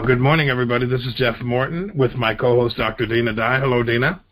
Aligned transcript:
Well, 0.00 0.06
good 0.06 0.18
morning, 0.18 0.48
everybody. 0.48 0.86
This 0.86 1.02
is 1.02 1.12
Jeff 1.12 1.38
Morton 1.42 1.92
with 1.94 2.14
my 2.14 2.34
co-host, 2.34 2.78
Dr. 2.78 3.04
Dinah 3.04 3.34
Dye. 3.34 3.60
Hello, 3.60 3.82
Dinah. 3.82 4.22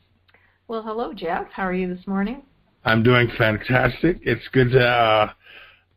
Well, 0.67 0.83
hello, 0.83 1.13
Jeff. 1.13 1.49
How 1.53 1.65
are 1.65 1.75
you 1.75 1.95
this 1.95 2.07
morning? 2.07 2.41
I'm 2.87 3.03
doing 3.03 3.31
fantastic. 3.37 4.19
It's 4.23 4.49
good 4.53 4.71
to 4.71 4.81
uh, 4.83 5.33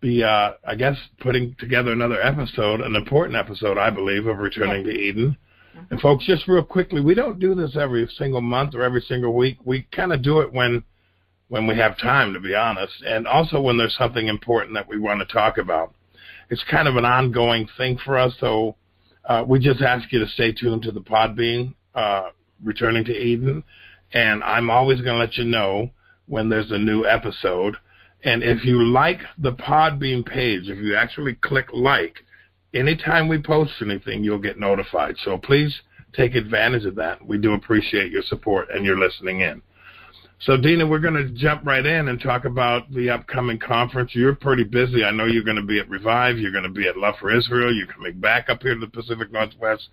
be, 0.01 0.25
uh, 0.25 0.55
I 0.67 0.75
guess, 0.75 0.97
putting 1.21 1.55
together 1.57 1.93
another 1.93 2.21
episode, 2.21 2.81
an 2.81 2.97
important 2.97 3.37
episode, 3.37 3.77
I 3.77 3.89
believe, 3.91 4.27
of 4.27 4.39
Returning 4.39 4.85
yes. 4.85 4.93
to 4.93 5.01
Eden. 5.01 5.37
Mm-hmm. 5.73 5.85
And 5.89 6.01
folks, 6.01 6.25
just 6.25 6.49
real 6.49 6.65
quickly, 6.65 6.99
we 6.99 7.13
don't 7.13 7.39
do 7.39 7.55
this 7.55 7.77
every 7.77 8.05
single 8.17 8.41
month 8.41 8.75
or 8.75 8.81
every 8.81 8.99
single 8.99 9.33
week. 9.33 9.57
We 9.63 9.87
kind 9.93 10.11
of 10.11 10.21
do 10.21 10.41
it 10.41 10.51
when 10.51 10.83
when 11.47 11.65
we 11.65 11.77
have 11.77 11.97
time, 11.97 12.33
to 12.33 12.41
be 12.41 12.55
honest, 12.55 13.01
and 13.07 13.25
also 13.25 13.61
when 13.61 13.77
there's 13.77 13.95
something 13.95 14.27
important 14.27 14.73
that 14.73 14.89
we 14.89 14.99
want 14.99 15.21
to 15.21 15.33
talk 15.33 15.57
about. 15.57 15.95
It's 16.49 16.65
kind 16.69 16.89
of 16.89 16.97
an 16.97 17.05
ongoing 17.05 17.69
thing 17.77 17.97
for 18.03 18.17
us, 18.17 18.33
so 18.37 18.75
uh, 19.31 19.43
we 19.43 19.59
just 19.59 19.81
ask 19.81 20.11
you 20.11 20.19
to 20.19 20.27
stay 20.27 20.51
tuned 20.51 20.81
to 20.81 20.91
the 20.91 20.99
Podbean, 20.99 21.73
uh, 21.95 22.31
Returning 22.61 23.05
to 23.05 23.17
Eden, 23.17 23.63
and 24.11 24.43
I'm 24.43 24.69
always 24.69 24.99
going 24.99 25.13
to 25.13 25.19
let 25.19 25.37
you 25.37 25.45
know 25.45 25.89
when 26.27 26.49
there's 26.49 26.69
a 26.71 26.77
new 26.77 27.05
episode. 27.05 27.77
And 28.25 28.43
if 28.43 28.65
you 28.65 28.83
like 28.83 29.19
the 29.37 29.53
Podbean 29.53 30.25
page, 30.25 30.67
if 30.67 30.79
you 30.79 30.97
actually 30.97 31.35
click 31.35 31.67
like, 31.71 32.15
anytime 32.73 33.29
we 33.29 33.41
post 33.41 33.71
anything, 33.81 34.21
you'll 34.21 34.37
get 34.37 34.59
notified. 34.59 35.15
So 35.23 35.37
please 35.37 35.81
take 36.13 36.35
advantage 36.35 36.83
of 36.83 36.95
that. 36.95 37.25
We 37.25 37.37
do 37.37 37.53
appreciate 37.53 38.11
your 38.11 38.23
support 38.23 38.67
and 38.69 38.85
your 38.85 38.99
listening 38.99 39.39
in. 39.39 39.61
So, 40.43 40.57
Dinah, 40.57 40.87
we're 40.87 40.97
going 40.97 41.13
to 41.13 41.29
jump 41.29 41.67
right 41.67 41.85
in 41.85 42.07
and 42.07 42.19
talk 42.19 42.45
about 42.45 42.91
the 42.91 43.11
upcoming 43.11 43.59
conference. 43.59 44.09
You're 44.15 44.33
pretty 44.33 44.63
busy. 44.63 45.03
I 45.03 45.11
know 45.11 45.25
you're 45.25 45.43
going 45.43 45.57
to 45.57 45.61
be 45.61 45.79
at 45.79 45.87
Revive. 45.87 46.39
You're 46.39 46.51
going 46.51 46.63
to 46.63 46.69
be 46.69 46.87
at 46.87 46.97
Love 46.97 47.13
for 47.19 47.31
Israel. 47.31 47.71
You're 47.71 47.85
coming 47.85 48.19
back 48.19 48.49
up 48.49 48.63
here 48.63 48.73
to 48.73 48.79
the 48.79 48.87
Pacific 48.87 49.31
Northwest 49.31 49.89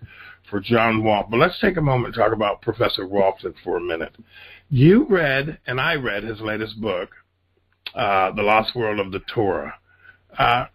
for 0.49 0.59
John 0.59 1.03
Walt. 1.03 1.29
But 1.29 1.37
let's 1.37 1.59
take 1.59 1.77
a 1.77 1.81
moment 1.81 2.15
and 2.15 2.23
talk 2.23 2.33
about 2.33 2.63
Professor 2.63 3.05
Walton 3.05 3.53
for 3.63 3.77
a 3.77 3.79
minute. 3.79 4.15
You 4.71 5.05
read, 5.07 5.59
and 5.67 5.79
I 5.79 5.93
read 5.95 6.23
his 6.23 6.41
latest 6.41 6.81
book, 6.81 7.11
uh, 7.93 8.31
The 8.31 8.41
Lost 8.41 8.75
World 8.75 8.99
of 8.99 9.11
the 9.11 9.21
Torah. 9.31 9.75
Uh, 10.35 10.65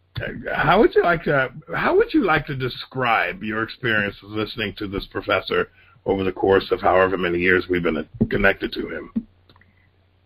how 0.55 0.79
would 0.79 0.95
you 0.95 1.03
like 1.03 1.25
to 1.25 1.49
how 1.75 1.97
would 1.97 2.15
you 2.15 2.25
like 2.25 2.47
to 2.47 2.55
describe 2.55 3.43
your 3.43 3.65
experience 3.65 4.15
of 4.23 4.31
listening 4.31 4.73
to 4.79 4.87
this 4.87 5.07
professor 5.11 5.71
over 6.07 6.23
the 6.23 6.31
course 6.31 6.71
of 6.71 6.81
however 6.81 7.19
many 7.19 7.41
years 7.41 7.65
we've 7.69 7.83
been 7.83 8.09
connected 8.31 8.73
to 8.75 8.89
him? 8.89 9.27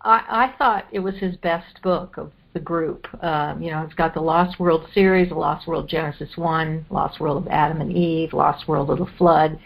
I, 0.03 0.53
I 0.53 0.55
thought 0.59 0.87
it 0.93 1.01
was 1.01 1.15
his 1.17 1.37
best 1.37 1.81
book 1.83 2.17
of 2.17 2.33
the 2.55 2.61
group. 2.61 3.07
Um, 3.23 3.61
you 3.63 3.71
know, 3.71 3.83
it's 3.83 3.95
got 3.95 4.15
the 4.15 4.21
Lost 4.21 4.59
World 4.59 4.87
series, 4.95 5.29
the 5.29 5.35
Lost 5.35 5.67
World 5.67 5.89
Genesis 5.89 6.31
1, 6.37 6.87
Lost 6.91 7.21
World 7.21 7.45
of 7.45 7.49
Adam 7.51 7.81
and 7.81 7.93
Eve, 7.93 8.33
Lost 8.33 8.69
World 8.69 8.91
of 8.91 8.99
the 8.99 9.13
Flood, 9.19 9.59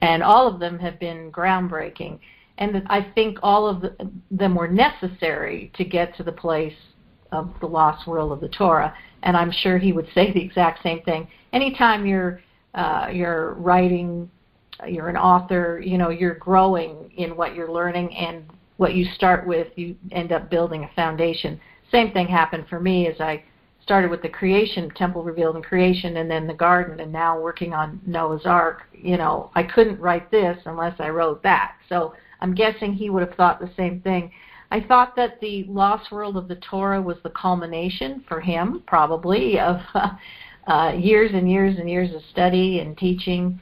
and 0.00 0.22
all 0.22 0.46
of 0.46 0.60
them 0.60 0.78
have 0.78 0.98
been 0.98 1.30
groundbreaking. 1.32 2.18
And 2.58 2.82
I 2.88 3.10
think 3.14 3.38
all 3.42 3.66
of 3.66 3.80
the, 3.80 4.10
them 4.30 4.54
were 4.54 4.68
necessary 4.68 5.72
to 5.74 5.84
get 5.84 6.14
to 6.16 6.22
the 6.22 6.32
place 6.32 6.74
of 7.32 7.52
the 7.60 7.66
lost 7.66 8.06
world 8.06 8.32
of 8.32 8.40
the 8.40 8.48
Torah. 8.48 8.94
And 9.22 9.36
I'm 9.36 9.50
sure 9.50 9.78
he 9.78 9.92
would 9.92 10.08
say 10.14 10.32
the 10.34 10.42
exact 10.42 10.82
same 10.82 11.02
thing. 11.02 11.28
Anytime 11.52 12.06
you're 12.06 12.40
uh, 12.72 13.08
you're 13.12 13.54
writing, 13.54 14.30
you're 14.86 15.08
an 15.08 15.16
author, 15.16 15.82
you 15.84 15.98
know, 15.98 16.10
you're 16.10 16.36
growing 16.36 17.10
in 17.16 17.36
what 17.36 17.56
you're 17.56 17.70
learning, 17.70 18.14
and 18.14 18.44
what 18.80 18.94
you 18.94 19.04
start 19.14 19.46
with, 19.46 19.68
you 19.76 19.94
end 20.10 20.32
up 20.32 20.48
building 20.48 20.84
a 20.84 20.90
foundation. 20.96 21.60
Same 21.92 22.12
thing 22.12 22.26
happened 22.26 22.64
for 22.70 22.80
me 22.80 23.08
as 23.08 23.20
I 23.20 23.44
started 23.82 24.10
with 24.10 24.22
the 24.22 24.28
creation, 24.30 24.88
temple 24.96 25.22
revealed 25.22 25.56
in 25.56 25.62
creation, 25.62 26.16
and 26.16 26.30
then 26.30 26.46
the 26.46 26.54
garden, 26.54 26.98
and 26.98 27.12
now 27.12 27.38
working 27.38 27.74
on 27.74 28.00
Noah's 28.06 28.46
Ark. 28.46 28.84
You 28.94 29.18
know, 29.18 29.50
I 29.54 29.64
couldn't 29.64 30.00
write 30.00 30.30
this 30.30 30.56
unless 30.64 30.98
I 30.98 31.10
wrote 31.10 31.42
that. 31.42 31.74
So 31.90 32.14
I'm 32.40 32.54
guessing 32.54 32.94
he 32.94 33.10
would 33.10 33.20
have 33.20 33.36
thought 33.36 33.60
the 33.60 33.70
same 33.76 34.00
thing. 34.00 34.32
I 34.70 34.80
thought 34.80 35.14
that 35.14 35.38
the 35.42 35.64
lost 35.64 36.10
world 36.10 36.38
of 36.38 36.48
the 36.48 36.56
Torah 36.56 37.02
was 37.02 37.18
the 37.22 37.30
culmination 37.30 38.24
for 38.26 38.40
him, 38.40 38.82
probably, 38.86 39.60
of 39.60 39.76
uh, 39.92 40.08
uh, 40.68 40.92
years 40.92 41.32
and 41.34 41.50
years 41.50 41.78
and 41.78 41.90
years 41.90 42.14
of 42.14 42.22
study 42.30 42.78
and 42.78 42.96
teaching. 42.96 43.60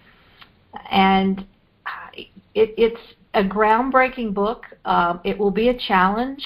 And 0.93 1.45
it, 2.15 2.73
it's 2.77 3.00
a 3.38 3.44
groundbreaking 3.44 4.34
book. 4.34 4.65
Um, 4.84 5.21
it 5.25 5.38
will 5.38 5.53
be 5.53 5.69
a 5.69 5.78
challenge 5.78 6.43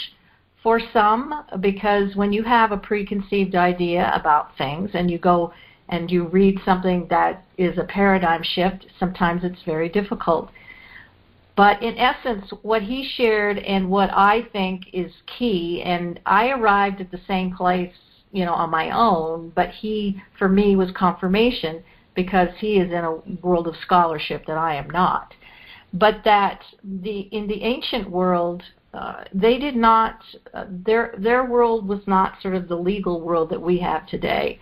for 0.62 0.78
some 0.92 1.44
because 1.60 2.14
when 2.14 2.32
you 2.32 2.42
have 2.42 2.70
a 2.70 2.76
preconceived 2.76 3.54
idea 3.54 4.12
about 4.14 4.56
things 4.58 4.90
and 4.94 5.10
you 5.10 5.18
go 5.18 5.52
and 5.88 6.10
you 6.10 6.28
read 6.28 6.58
something 6.64 7.06
that 7.08 7.44
is 7.56 7.78
a 7.78 7.84
paradigm 7.84 8.42
shift, 8.42 8.86
sometimes 9.00 9.42
it's 9.42 9.62
very 9.64 9.88
difficult. 9.88 10.50
But 11.56 11.82
in 11.82 11.98
essence, 11.98 12.50
what 12.62 12.82
he 12.82 13.10
shared 13.16 13.58
and 13.58 13.90
what 13.90 14.10
I 14.10 14.46
think 14.52 14.84
is 14.92 15.12
key, 15.38 15.82
and 15.84 16.20
I 16.24 16.50
arrived 16.50 17.00
at 17.00 17.10
the 17.10 17.20
same 17.26 17.54
place, 17.54 17.92
you 18.32 18.44
know, 18.44 18.54
on 18.54 18.70
my 18.70 18.90
own, 18.90 19.52
but 19.54 19.70
he, 19.70 20.22
for 20.38 20.48
me, 20.48 20.76
was 20.76 20.90
confirmation 20.92 21.82
because 22.14 22.48
he 22.58 22.78
is 22.78 22.90
in 22.90 23.04
a 23.04 23.16
world 23.42 23.66
of 23.66 23.74
scholarship 23.82 24.46
that 24.46 24.56
I 24.56 24.76
am 24.76 24.88
not 24.90 25.34
but 25.92 26.22
that 26.24 26.60
the 26.82 27.20
in 27.32 27.46
the 27.46 27.62
ancient 27.62 28.10
world 28.10 28.62
uh, 28.94 29.24
they 29.32 29.58
did 29.58 29.74
not 29.74 30.22
uh, 30.52 30.66
their 30.68 31.14
their 31.18 31.44
world 31.44 31.88
was 31.88 32.00
not 32.06 32.34
sort 32.42 32.54
of 32.54 32.68
the 32.68 32.76
legal 32.76 33.20
world 33.20 33.48
that 33.50 33.60
we 33.60 33.78
have 33.78 34.06
today. 34.06 34.58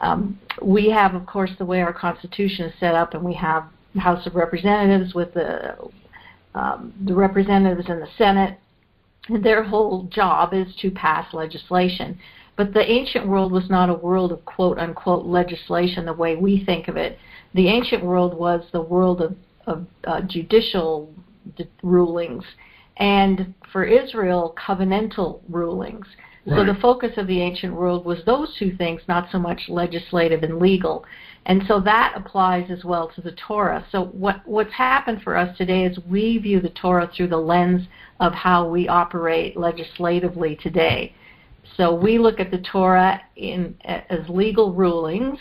Um, 0.00 0.38
we 0.62 0.90
have, 0.90 1.14
of 1.14 1.26
course, 1.26 1.50
the 1.58 1.64
way 1.64 1.80
our 1.80 1.92
Constitution 1.92 2.66
is 2.66 2.74
set 2.78 2.94
up, 2.94 3.14
and 3.14 3.24
we 3.24 3.34
have 3.34 3.64
House 3.96 4.26
of 4.26 4.34
Representatives 4.34 5.14
with 5.14 5.34
the 5.34 5.76
um, 6.54 6.94
the 7.04 7.14
representatives 7.14 7.88
in 7.88 7.98
the 7.98 8.08
Senate. 8.16 8.58
And 9.28 9.44
their 9.44 9.64
whole 9.64 10.04
job 10.04 10.54
is 10.54 10.68
to 10.80 10.90
pass 10.90 11.34
legislation. 11.34 12.18
But 12.56 12.72
the 12.72 12.88
ancient 12.90 13.26
world 13.26 13.52
was 13.52 13.68
not 13.68 13.90
a 13.90 13.94
world 13.94 14.32
of 14.32 14.44
quote 14.44 14.78
unquote 14.78 15.26
legislation 15.26 16.06
the 16.06 16.12
way 16.12 16.36
we 16.36 16.64
think 16.64 16.88
of 16.88 16.96
it. 16.96 17.18
The 17.54 17.68
ancient 17.68 18.04
world 18.04 18.34
was 18.34 18.62
the 18.72 18.80
world 18.80 19.20
of 19.20 19.34
of 19.66 19.86
uh, 20.04 20.20
judicial 20.22 21.12
d- 21.56 21.68
rulings, 21.82 22.44
and 22.96 23.54
for 23.72 23.84
Israel, 23.84 24.54
covenantal 24.58 25.40
rulings. 25.48 26.06
Right. 26.46 26.58
So 26.58 26.72
the 26.72 26.78
focus 26.80 27.12
of 27.16 27.26
the 27.26 27.40
ancient 27.40 27.74
world 27.74 28.04
was 28.04 28.18
those 28.24 28.54
two 28.56 28.76
things, 28.76 29.00
not 29.08 29.28
so 29.32 29.38
much 29.38 29.62
legislative 29.68 30.44
and 30.44 30.58
legal. 30.58 31.04
And 31.46 31.62
so 31.68 31.80
that 31.80 32.14
applies 32.16 32.70
as 32.70 32.84
well 32.84 33.08
to 33.14 33.20
the 33.20 33.32
Torah. 33.32 33.84
So 33.90 34.06
what 34.06 34.46
what's 34.46 34.72
happened 34.72 35.22
for 35.22 35.36
us 35.36 35.56
today 35.56 35.84
is 35.84 35.98
we 36.08 36.38
view 36.38 36.60
the 36.60 36.70
Torah 36.70 37.10
through 37.16 37.28
the 37.28 37.36
lens 37.36 37.86
of 38.20 38.32
how 38.32 38.68
we 38.68 38.88
operate 38.88 39.56
legislatively 39.56 40.56
today. 40.56 41.14
So 41.76 41.94
we 41.94 42.18
look 42.18 42.40
at 42.40 42.50
the 42.50 42.58
Torah 42.58 43.20
in 43.36 43.76
as 43.84 44.28
legal 44.28 44.72
rulings 44.72 45.38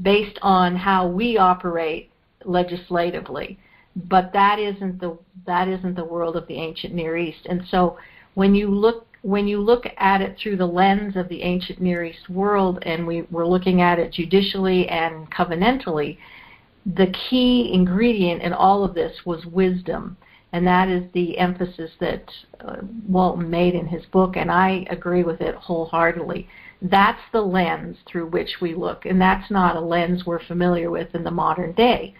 based 0.00 0.38
on 0.42 0.76
how 0.76 1.06
we 1.06 1.36
operate 1.36 2.10
legislatively. 2.44 3.58
But 3.96 4.32
that 4.32 4.58
isn't 4.58 5.00
the 5.00 5.16
that 5.46 5.68
isn't 5.68 5.94
the 5.94 6.04
world 6.04 6.36
of 6.36 6.46
the 6.46 6.56
ancient 6.56 6.94
Near 6.94 7.16
East. 7.16 7.46
And 7.46 7.62
so 7.70 7.98
when 8.34 8.54
you 8.54 8.68
look 8.68 9.06
when 9.22 9.48
you 9.48 9.60
look 9.60 9.86
at 9.96 10.20
it 10.20 10.36
through 10.36 10.56
the 10.56 10.66
lens 10.66 11.16
of 11.16 11.28
the 11.28 11.42
ancient 11.42 11.80
Near 11.80 12.04
East 12.04 12.28
world, 12.28 12.80
and 12.82 13.06
we 13.06 13.22
were 13.30 13.46
looking 13.46 13.80
at 13.80 13.98
it 13.98 14.12
judicially 14.12 14.86
and 14.88 15.30
covenantally, 15.30 16.18
the 16.84 17.12
key 17.30 17.72
ingredient 17.72 18.42
in 18.42 18.52
all 18.52 18.84
of 18.84 18.94
this 18.94 19.24
was 19.24 19.46
wisdom. 19.46 20.16
And 20.52 20.66
that 20.66 20.88
is 20.88 21.02
the 21.14 21.38
emphasis 21.38 21.90
that 21.98 22.30
uh, 22.60 22.76
Walton 23.08 23.50
made 23.50 23.74
in 23.74 23.88
his 23.88 24.04
book, 24.06 24.36
and 24.36 24.52
I 24.52 24.86
agree 24.88 25.24
with 25.24 25.40
it 25.40 25.56
wholeheartedly. 25.56 26.46
That's 26.80 27.20
the 27.32 27.40
lens 27.40 27.96
through 28.06 28.26
which 28.28 28.60
we 28.60 28.74
look, 28.74 29.04
and 29.04 29.20
that's 29.20 29.50
not 29.50 29.74
a 29.74 29.80
lens 29.80 30.26
we're 30.26 30.44
familiar 30.44 30.90
with 30.90 31.12
in 31.14 31.24
the 31.24 31.30
modern 31.30 31.72
day. 31.72 32.14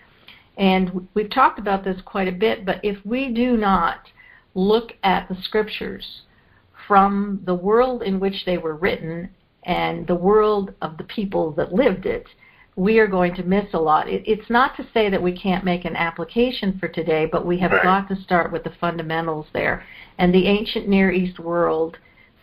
And 0.56 1.08
we've 1.14 1.30
talked 1.30 1.58
about 1.58 1.84
this 1.84 2.00
quite 2.04 2.28
a 2.28 2.32
bit, 2.32 2.64
but 2.64 2.80
if 2.84 2.98
we 3.04 3.32
do 3.32 3.56
not 3.56 4.08
look 4.54 4.92
at 5.02 5.28
the 5.28 5.36
scriptures 5.42 6.22
from 6.86 7.40
the 7.44 7.54
world 7.54 8.02
in 8.02 8.20
which 8.20 8.44
they 8.44 8.58
were 8.58 8.76
written 8.76 9.30
and 9.64 10.06
the 10.06 10.14
world 10.14 10.74
of 10.82 10.96
the 10.96 11.04
people 11.04 11.50
that 11.52 11.72
lived 11.72 12.06
it, 12.06 12.26
we 12.76 12.98
are 12.98 13.06
going 13.06 13.34
to 13.34 13.42
miss 13.42 13.66
a 13.72 13.78
lot. 13.78 14.08
It, 14.08 14.22
it's 14.26 14.50
not 14.50 14.76
to 14.76 14.86
say 14.92 15.08
that 15.08 15.22
we 15.22 15.36
can't 15.36 15.64
make 15.64 15.84
an 15.84 15.96
application 15.96 16.78
for 16.78 16.88
today, 16.88 17.26
but 17.26 17.46
we 17.46 17.58
have 17.58 17.70
right. 17.70 17.82
got 17.82 18.08
to 18.08 18.22
start 18.22 18.52
with 18.52 18.64
the 18.64 18.72
fundamentals 18.80 19.46
there. 19.52 19.84
And 20.18 20.34
the 20.34 20.46
ancient 20.46 20.88
Near 20.88 21.10
East 21.10 21.38
world 21.38 21.98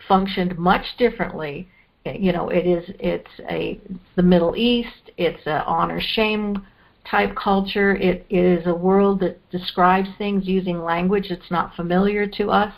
functioned 0.08 0.58
much 0.58 0.84
differently. 0.98 1.68
You 2.04 2.32
know, 2.32 2.48
it 2.48 2.66
is 2.66 2.84
it's 2.98 3.30
a 3.48 3.80
it's 3.88 4.04
the 4.16 4.22
Middle 4.22 4.56
East. 4.56 5.10
It's 5.16 5.46
a 5.46 5.64
honor 5.64 6.00
shame 6.00 6.66
type 7.04 7.34
culture. 7.36 7.94
It 7.96 8.26
is 8.30 8.66
a 8.66 8.74
world 8.74 9.20
that 9.20 9.38
describes 9.50 10.08
things 10.18 10.46
using 10.46 10.82
language 10.82 11.26
that's 11.28 11.50
not 11.50 11.74
familiar 11.74 12.26
to 12.26 12.50
us. 12.50 12.72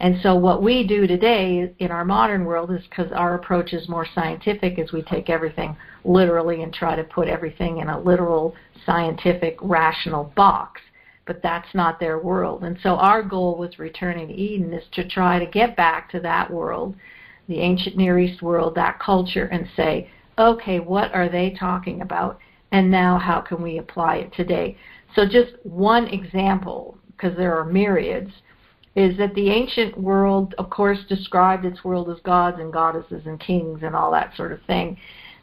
And 0.00 0.20
so 0.22 0.34
what 0.34 0.62
we 0.62 0.86
do 0.86 1.06
today 1.06 1.72
in 1.78 1.90
our 1.90 2.04
modern 2.04 2.44
world 2.44 2.70
is 2.70 2.82
because 2.88 3.10
our 3.12 3.34
approach 3.36 3.72
is 3.72 3.88
more 3.88 4.06
scientific 4.14 4.78
is 4.78 4.92
we 4.92 5.02
take 5.02 5.30
everything 5.30 5.76
literally 6.04 6.62
and 6.62 6.74
try 6.74 6.96
to 6.96 7.04
put 7.04 7.28
everything 7.28 7.78
in 7.78 7.88
a 7.88 8.00
literal 8.00 8.54
scientific 8.84 9.56
rational 9.62 10.32
box. 10.36 10.80
But 11.26 11.42
that's 11.42 11.74
not 11.74 12.00
their 12.00 12.18
world. 12.18 12.64
And 12.64 12.76
so 12.82 12.96
our 12.96 13.22
goal 13.22 13.56
with 13.56 13.78
returning 13.78 14.28
to 14.28 14.34
Eden 14.34 14.74
is 14.74 14.84
to 14.92 15.08
try 15.08 15.38
to 15.38 15.46
get 15.46 15.76
back 15.76 16.10
to 16.10 16.20
that 16.20 16.50
world, 16.50 16.96
the 17.48 17.60
ancient 17.60 17.96
Near 17.96 18.18
East 18.18 18.42
world, 18.42 18.74
that 18.74 19.00
culture, 19.00 19.46
and 19.46 19.66
say, 19.74 20.10
okay, 20.38 20.80
what 20.80 21.14
are 21.14 21.28
they 21.28 21.56
talking 21.58 22.02
about? 22.02 22.38
And 22.74 22.90
now 22.90 23.18
how 23.20 23.40
can 23.40 23.62
we 23.62 23.78
apply 23.78 24.16
it 24.16 24.32
today? 24.34 24.76
So 25.14 25.24
just 25.24 25.52
one 25.62 26.08
example, 26.08 26.98
because 27.12 27.36
there 27.36 27.56
are 27.56 27.64
myriads, 27.64 28.32
is 28.96 29.16
that 29.16 29.32
the 29.36 29.48
ancient 29.50 29.96
world, 29.96 30.56
of 30.58 30.70
course, 30.70 30.98
described 31.08 31.64
its 31.64 31.84
world 31.84 32.10
as 32.10 32.18
gods 32.24 32.58
and 32.58 32.72
goddesses 32.72 33.26
and 33.26 33.38
kings 33.38 33.84
and 33.84 33.94
all 33.94 34.10
that 34.10 34.34
sort 34.36 34.50
of 34.50 34.60
thing. 34.62 34.96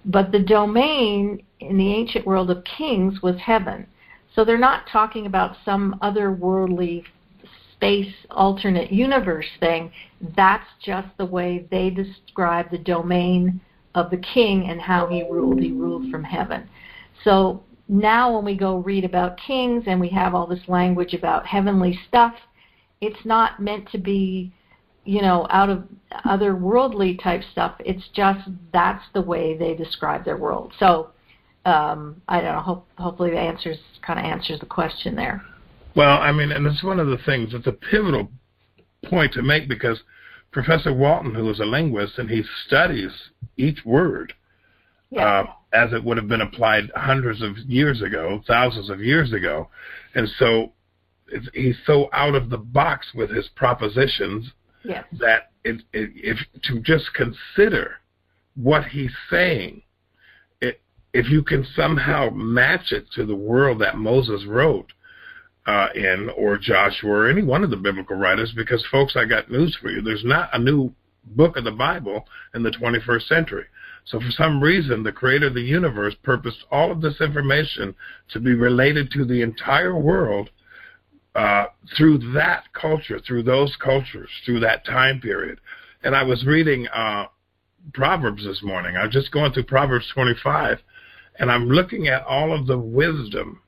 But 0.03 0.33
the 0.33 0.39
domain 0.39 1.41
in 1.61 1.77
the 1.77 1.93
ancient 1.93 2.27
world 2.27 2.51
of 2.51 2.65
kings 2.65 3.21
was 3.21 3.37
heaven. 3.37 3.87
So 4.35 4.43
they're 4.43 4.57
not 4.57 4.87
talking 4.91 5.25
about 5.25 5.55
some 5.63 5.97
otherworldly 6.01 7.05
space 7.71 8.13
alternate 8.29 8.91
universe 8.91 9.47
thing. 9.61 9.93
That's 10.35 10.67
just 10.83 11.07
the 11.17 11.25
way 11.25 11.65
they 11.71 11.91
describe 11.91 12.71
the 12.71 12.77
domain 12.77 13.61
of 13.95 14.11
the 14.11 14.17
king 14.17 14.69
and 14.69 14.81
how 14.81 15.07
he 15.07 15.23
ruled. 15.23 15.61
He 15.61 15.71
ruled 15.71 16.11
from 16.11 16.25
heaven. 16.25 16.67
So 17.23 17.63
now 17.87 18.33
when 18.33 18.45
we 18.45 18.55
go 18.55 18.77
read 18.77 19.05
about 19.05 19.37
kings 19.37 19.83
and 19.87 19.99
we 19.99 20.09
have 20.09 20.33
all 20.33 20.47
this 20.47 20.67
language 20.67 21.13
about 21.13 21.45
heavenly 21.45 21.99
stuff, 22.07 22.33
it's 23.01 23.25
not 23.25 23.59
meant 23.59 23.89
to 23.91 23.97
be, 23.97 24.53
you 25.05 25.21
know, 25.21 25.47
out 25.49 25.69
of 25.69 25.83
otherworldly 26.25 27.21
type 27.21 27.41
stuff. 27.51 27.75
It's 27.79 28.07
just 28.13 28.47
that's 28.71 29.03
the 29.13 29.21
way 29.21 29.57
they 29.57 29.75
describe 29.75 30.23
their 30.23 30.37
world. 30.37 30.73
So 30.79 31.09
um, 31.65 32.21
I 32.27 32.41
don't 32.41 32.55
know. 32.55 32.61
Hope, 32.61 32.87
hopefully, 32.97 33.31
the 33.31 33.39
answers 33.39 33.77
kind 34.01 34.19
of 34.19 34.25
answers 34.25 34.59
the 34.59 34.65
question 34.65 35.15
there. 35.15 35.43
Well, 35.95 36.19
I 36.19 36.31
mean, 36.31 36.51
and 36.51 36.65
it's 36.65 36.83
one 36.83 36.99
of 36.99 37.07
the 37.07 37.17
things. 37.17 37.53
It's 37.53 37.67
a 37.67 37.71
pivotal 37.71 38.31
point 39.05 39.33
to 39.33 39.41
make 39.41 39.67
because 39.67 40.01
Professor 40.51 40.93
Walton, 40.93 41.35
who 41.35 41.49
is 41.49 41.59
a 41.59 41.65
linguist, 41.65 42.17
and 42.17 42.29
he 42.29 42.43
studies 42.65 43.11
each 43.57 43.85
word 43.85 44.33
uh, 45.17 45.43
as 45.73 45.93
it 45.93 46.03
would 46.03 46.17
have 46.17 46.27
been 46.27 46.41
applied 46.41 46.91
hundreds 46.95 47.41
of 47.41 47.57
years 47.59 48.01
ago, 48.01 48.41
thousands 48.47 48.89
of 48.89 49.01
years 49.01 49.33
ago, 49.33 49.69
and 50.15 50.27
so 50.37 50.71
he's 51.53 51.77
so 51.85 52.09
out 52.13 52.35
of 52.35 52.49
the 52.49 52.57
box 52.57 53.07
with 53.13 53.29
his 53.29 53.47
propositions 53.55 54.51
yes. 54.83 55.05
that 55.19 55.51
it, 55.63 55.81
it, 55.93 56.11
if 56.15 56.37
to 56.63 56.79
just 56.79 57.13
consider 57.13 57.95
what 58.55 58.85
he's 58.85 59.11
saying, 59.29 59.81
it, 60.61 60.81
if 61.13 61.29
you 61.29 61.43
can 61.43 61.65
somehow 61.75 62.29
match 62.29 62.91
it 62.91 63.05
to 63.15 63.25
the 63.25 63.35
world 63.35 63.79
that 63.79 63.97
Moses 63.97 64.45
wrote 64.45 64.91
uh, 65.65 65.87
in, 65.95 66.29
or 66.35 66.57
Joshua, 66.57 67.11
or 67.11 67.29
any 67.29 67.43
one 67.43 67.63
of 67.63 67.69
the 67.69 67.77
biblical 67.77 68.17
writers, 68.17 68.51
because 68.55 68.85
folks, 68.91 69.15
I 69.15 69.25
got 69.25 69.51
news 69.51 69.77
for 69.79 69.89
you. 69.89 70.01
There's 70.01 70.25
not 70.25 70.49
a 70.53 70.59
new 70.59 70.91
book 71.23 71.55
of 71.55 71.63
the 71.63 71.71
Bible 71.71 72.25
in 72.55 72.63
the 72.63 72.71
21st 72.71 73.27
century. 73.27 73.65
So 74.05 74.19
for 74.19 74.31
some 74.31 74.61
reason, 74.61 75.03
the 75.03 75.11
creator 75.11 75.47
of 75.47 75.53
the 75.53 75.61
universe 75.61 76.15
purposed 76.23 76.65
all 76.71 76.91
of 76.91 77.01
this 77.01 77.21
information 77.21 77.95
to 78.31 78.39
be 78.39 78.53
related 78.53 79.11
to 79.11 79.25
the 79.25 79.41
entire 79.41 79.95
world 79.95 80.49
uh, 81.35 81.65
through 81.95 82.17
that 82.33 82.65
culture, 82.73 83.19
through 83.19 83.43
those 83.43 83.75
cultures, 83.77 84.29
through 84.45 84.59
that 84.61 84.85
time 84.85 85.21
period. 85.21 85.59
And 86.03 86.15
I 86.15 86.23
was 86.23 86.45
reading 86.45 86.87
uh, 86.87 87.27
Proverbs 87.93 88.43
this 88.43 88.61
morning. 88.63 88.97
I 88.97 89.05
was 89.05 89.13
just 89.13 89.31
going 89.31 89.53
through 89.53 89.63
Proverbs 89.63 90.09
25, 90.13 90.79
and 91.39 91.51
I'm 91.51 91.69
looking 91.69 92.07
at 92.07 92.23
all 92.23 92.53
of 92.53 92.67
the 92.67 92.77
wisdom 92.77 93.61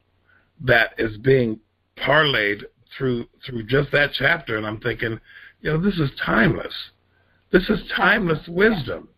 that 0.61 0.93
is 0.97 1.17
being 1.17 1.59
parlayed 1.97 2.63
through 2.97 3.25
through 3.45 3.63
just 3.63 3.91
that 3.91 4.11
chapter, 4.13 4.57
and 4.57 4.65
I'm 4.65 4.79
thinking, 4.79 5.19
you 5.61 5.71
know, 5.71 5.81
this 5.81 5.99
is 5.99 6.11
timeless. 6.23 6.73
This 7.51 7.69
is 7.69 7.79
timeless 7.95 8.47
wisdom. 8.47 9.09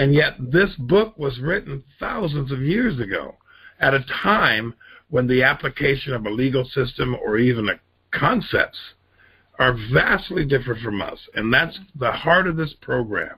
And 0.00 0.14
yet 0.14 0.36
this 0.38 0.70
book 0.78 1.18
was 1.18 1.38
written 1.40 1.84
thousands 1.98 2.50
of 2.50 2.62
years 2.62 2.98
ago 2.98 3.34
at 3.80 3.92
a 3.92 4.02
time 4.22 4.72
when 5.10 5.26
the 5.26 5.42
application 5.42 6.14
of 6.14 6.24
a 6.24 6.30
legal 6.30 6.64
system 6.64 7.14
or 7.22 7.36
even 7.36 7.68
a 7.68 7.78
concepts 8.10 8.78
are 9.58 9.76
vastly 9.92 10.46
different 10.46 10.80
from 10.80 11.02
us. 11.02 11.18
And 11.34 11.52
that's 11.52 11.78
the 11.98 12.12
heart 12.12 12.46
of 12.46 12.56
this 12.56 12.74
program, 12.80 13.36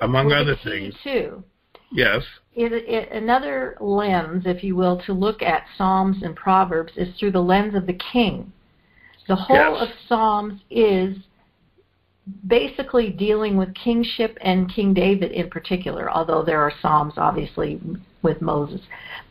among 0.00 0.28
well, 0.28 0.40
other 0.40 0.56
things. 0.64 0.94
Too. 1.04 1.44
Yes. 1.92 2.22
It, 2.54 2.72
it, 2.72 3.12
another 3.12 3.76
lens, 3.78 4.44
if 4.46 4.64
you 4.64 4.74
will, 4.74 4.98
to 5.04 5.12
look 5.12 5.42
at 5.42 5.66
Psalms 5.76 6.22
and 6.22 6.34
Proverbs 6.34 6.94
is 6.96 7.14
through 7.18 7.32
the 7.32 7.40
lens 7.40 7.74
of 7.74 7.86
the 7.86 8.00
king. 8.12 8.50
The 9.28 9.36
whole 9.36 9.78
yes. 9.78 9.82
of 9.82 9.88
Psalms 10.08 10.62
is 10.70 11.18
basically 12.46 13.10
dealing 13.10 13.56
with 13.56 13.74
kingship 13.74 14.38
and 14.42 14.72
King 14.72 14.94
David 14.94 15.32
in 15.32 15.50
particular, 15.50 16.10
although 16.10 16.42
there 16.42 16.60
are 16.60 16.72
Psalms 16.80 17.14
obviously 17.16 17.80
with 18.22 18.40
Moses. 18.40 18.80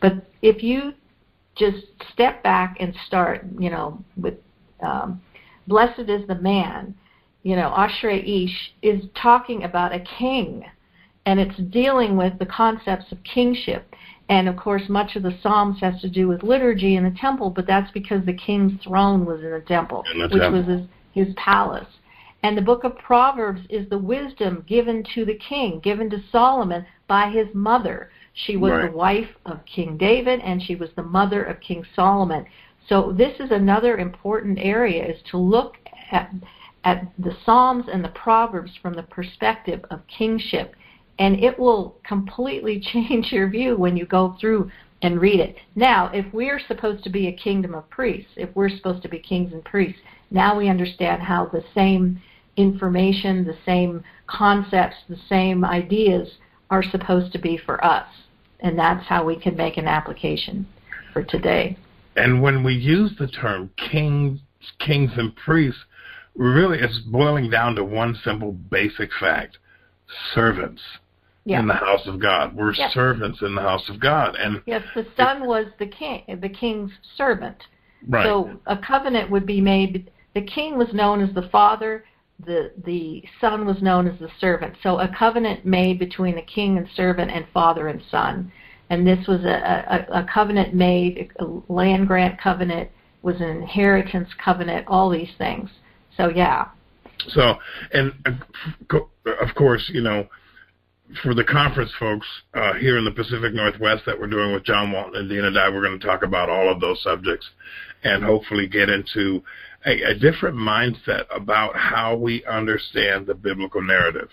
But 0.00 0.26
if 0.42 0.62
you 0.62 0.92
just 1.56 1.86
step 2.12 2.42
back 2.42 2.76
and 2.80 2.94
start, 3.06 3.46
you 3.58 3.70
know, 3.70 4.02
with 4.16 4.34
um, 4.80 5.20
blessed 5.66 6.08
is 6.08 6.26
the 6.26 6.34
man, 6.36 6.94
you 7.42 7.56
know, 7.56 7.70
Ashrei 7.70 8.44
Ish 8.44 8.74
is 8.82 9.02
talking 9.14 9.64
about 9.64 9.94
a 9.94 10.00
king, 10.00 10.64
and 11.26 11.40
it's 11.40 11.56
dealing 11.70 12.16
with 12.16 12.38
the 12.38 12.46
concepts 12.46 13.10
of 13.10 13.22
kingship. 13.24 13.94
And 14.28 14.48
of 14.48 14.56
course, 14.56 14.82
much 14.88 15.16
of 15.16 15.22
the 15.22 15.36
Psalms 15.42 15.80
has 15.80 16.00
to 16.00 16.08
do 16.08 16.28
with 16.28 16.42
liturgy 16.42 16.96
in 16.96 17.04
the 17.04 17.16
temple, 17.18 17.50
but 17.50 17.66
that's 17.66 17.90
because 17.90 18.24
the 18.24 18.32
king's 18.32 18.80
throne 18.82 19.26
was 19.26 19.40
in 19.40 19.50
the 19.50 19.60
temple, 19.60 20.04
in 20.12 20.20
the 20.20 20.28
which 20.28 20.40
temple. 20.40 20.64
was 20.64 20.66
his, 21.14 21.26
his 21.26 21.34
palace. 21.34 21.88
And 22.42 22.56
the 22.56 22.62
book 22.62 22.82
of 22.82 22.98
Proverbs 22.98 23.60
is 23.70 23.88
the 23.88 23.98
wisdom 23.98 24.64
given 24.66 25.04
to 25.14 25.24
the 25.24 25.38
king, 25.38 25.78
given 25.80 26.10
to 26.10 26.22
Solomon 26.32 26.84
by 27.06 27.30
his 27.30 27.46
mother. 27.54 28.10
She 28.34 28.56
was 28.56 28.72
right. 28.72 28.90
the 28.90 28.96
wife 28.96 29.30
of 29.46 29.64
King 29.64 29.96
David 29.96 30.40
and 30.40 30.60
she 30.62 30.74
was 30.74 30.90
the 30.96 31.02
mother 31.02 31.44
of 31.44 31.60
King 31.60 31.84
Solomon. 31.94 32.46
So 32.88 33.12
this 33.12 33.38
is 33.38 33.50
another 33.50 33.98
important 33.98 34.58
area 34.60 35.06
is 35.06 35.22
to 35.30 35.36
look 35.36 35.76
at 36.10 36.32
at 36.84 37.06
the 37.16 37.36
Psalms 37.44 37.84
and 37.92 38.04
the 38.04 38.08
Proverbs 38.08 38.72
from 38.82 38.94
the 38.94 39.04
perspective 39.04 39.84
of 39.90 40.00
kingship 40.08 40.74
and 41.20 41.38
it 41.38 41.56
will 41.56 41.94
completely 42.02 42.80
change 42.92 43.30
your 43.30 43.48
view 43.48 43.76
when 43.76 43.96
you 43.96 44.04
go 44.04 44.36
through 44.40 44.68
and 45.02 45.20
read 45.20 45.38
it. 45.38 45.56
Now, 45.76 46.10
if 46.12 46.26
we're 46.32 46.60
supposed 46.60 47.04
to 47.04 47.10
be 47.10 47.28
a 47.28 47.32
kingdom 47.32 47.74
of 47.74 47.88
priests, 47.90 48.32
if 48.36 48.48
we're 48.54 48.68
supposed 48.68 49.02
to 49.02 49.08
be 49.08 49.18
kings 49.18 49.52
and 49.52 49.64
priests, 49.64 50.00
now 50.30 50.56
we 50.56 50.68
understand 50.68 51.22
how 51.22 51.46
the 51.46 51.64
same 51.74 52.20
information, 52.56 53.44
the 53.44 53.56
same 53.64 54.02
concepts, 54.26 54.96
the 55.08 55.18
same 55.28 55.64
ideas 55.64 56.28
are 56.70 56.82
supposed 56.82 57.32
to 57.32 57.38
be 57.38 57.56
for 57.56 57.84
us. 57.84 58.06
And 58.60 58.78
that's 58.78 59.06
how 59.06 59.24
we 59.24 59.38
can 59.38 59.56
make 59.56 59.76
an 59.76 59.88
application 59.88 60.66
for 61.12 61.22
today. 61.22 61.76
And 62.16 62.42
when 62.42 62.62
we 62.62 62.74
use 62.74 63.12
the 63.18 63.26
term 63.26 63.70
kings, 63.76 64.40
kings 64.78 65.10
and 65.16 65.34
priests, 65.34 65.80
really 66.34 66.78
it's 66.78 66.98
boiling 67.00 67.50
down 67.50 67.74
to 67.76 67.84
one 67.84 68.18
simple 68.24 68.52
basic 68.52 69.10
fact. 69.18 69.58
Servants 70.34 70.82
yeah. 71.44 71.60
in 71.60 71.66
the 71.66 71.74
house 71.74 72.06
of 72.06 72.20
God. 72.20 72.54
We're 72.54 72.74
yes. 72.74 72.92
servants 72.92 73.40
in 73.42 73.54
the 73.54 73.62
house 73.62 73.88
of 73.88 73.98
God. 73.98 74.36
And 74.36 74.62
Yes, 74.66 74.82
the 74.94 75.06
son 75.16 75.46
was 75.46 75.66
the 75.78 75.86
king 75.86 76.22
the 76.40 76.48
king's 76.48 76.92
servant. 77.16 77.56
right. 78.08 78.24
So 78.24 78.50
a 78.66 78.76
covenant 78.76 79.30
would 79.30 79.46
be 79.46 79.60
made 79.60 80.10
the 80.34 80.42
king 80.42 80.78
was 80.78 80.92
known 80.94 81.20
as 81.20 81.34
the 81.34 81.48
father, 81.50 82.04
the 82.44 82.72
the 82.84 83.22
son 83.40 83.66
was 83.66 83.82
known 83.82 84.06
as 84.08 84.18
the 84.18 84.30
servant. 84.40 84.74
So 84.82 84.98
a 84.98 85.08
covenant 85.16 85.64
made 85.64 85.98
between 85.98 86.34
the 86.34 86.42
king 86.42 86.78
and 86.78 86.88
servant 86.94 87.30
and 87.30 87.46
father 87.52 87.88
and 87.88 88.02
son. 88.10 88.52
And 88.90 89.06
this 89.06 89.26
was 89.26 89.40
a, 89.44 90.06
a, 90.10 90.20
a 90.20 90.26
covenant 90.32 90.74
made, 90.74 91.30
a 91.38 91.72
land 91.72 92.06
grant 92.08 92.38
covenant, 92.40 92.90
was 93.22 93.36
an 93.36 93.48
inheritance 93.48 94.28
covenant, 94.42 94.86
all 94.88 95.08
these 95.08 95.30
things. 95.38 95.70
So 96.16 96.28
yeah. 96.28 96.68
So, 97.28 97.54
and 97.92 98.12
of 98.90 99.54
course, 99.54 99.90
you 99.94 100.02
know, 100.02 100.28
for 101.22 101.34
the 101.34 101.44
conference 101.44 101.92
folks 101.98 102.26
uh, 102.54 102.74
here 102.74 102.98
in 102.98 103.04
the 103.04 103.10
Pacific 103.10 103.54
Northwest 103.54 104.02
that 104.06 104.18
we're 104.18 104.26
doing 104.26 104.52
with 104.52 104.64
John 104.64 104.92
Walton 104.92 105.16
and 105.16 105.28
Dinah 105.28 105.52
Dye, 105.52 105.68
we're 105.68 105.86
going 105.86 105.98
to 105.98 106.06
talk 106.06 106.22
about 106.22 106.48
all 106.48 106.70
of 106.70 106.80
those 106.80 107.02
subjects 107.02 107.48
and 108.04 108.24
hopefully 108.24 108.66
get 108.66 108.88
into 108.88 109.42
a, 109.86 110.02
a 110.02 110.14
different 110.14 110.56
mindset 110.56 111.24
about 111.34 111.76
how 111.76 112.16
we 112.16 112.44
understand 112.46 113.26
the 113.26 113.34
biblical 113.34 113.82
narrative. 113.82 114.28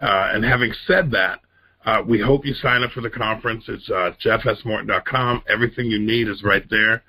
Uh, 0.00 0.30
and 0.32 0.44
having 0.44 0.72
said 0.86 1.10
that, 1.10 1.40
uh, 1.84 2.02
we 2.06 2.20
hope 2.20 2.46
you 2.46 2.54
sign 2.54 2.82
up 2.82 2.92
for 2.92 3.00
the 3.00 3.10
conference. 3.10 3.64
It's 3.68 3.90
uh, 3.90 4.12
jeffsmorton.com. 4.24 5.42
Everything 5.48 5.86
you 5.86 5.98
need 5.98 6.28
is 6.28 6.42
right 6.42 6.68
there. 6.70 7.02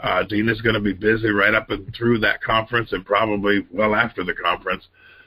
Uh, 0.00 0.22
Dinah's 0.22 0.60
going 0.60 0.74
to 0.74 0.80
be 0.80 0.92
busy 0.92 1.30
right 1.30 1.54
up 1.54 1.70
and 1.70 1.94
through 1.94 2.20
that 2.20 2.42
conference 2.42 2.92
and 2.92 3.04
probably 3.04 3.66
well 3.70 3.94
after 3.94 4.24
the 4.24 4.34
conference. 4.34 4.84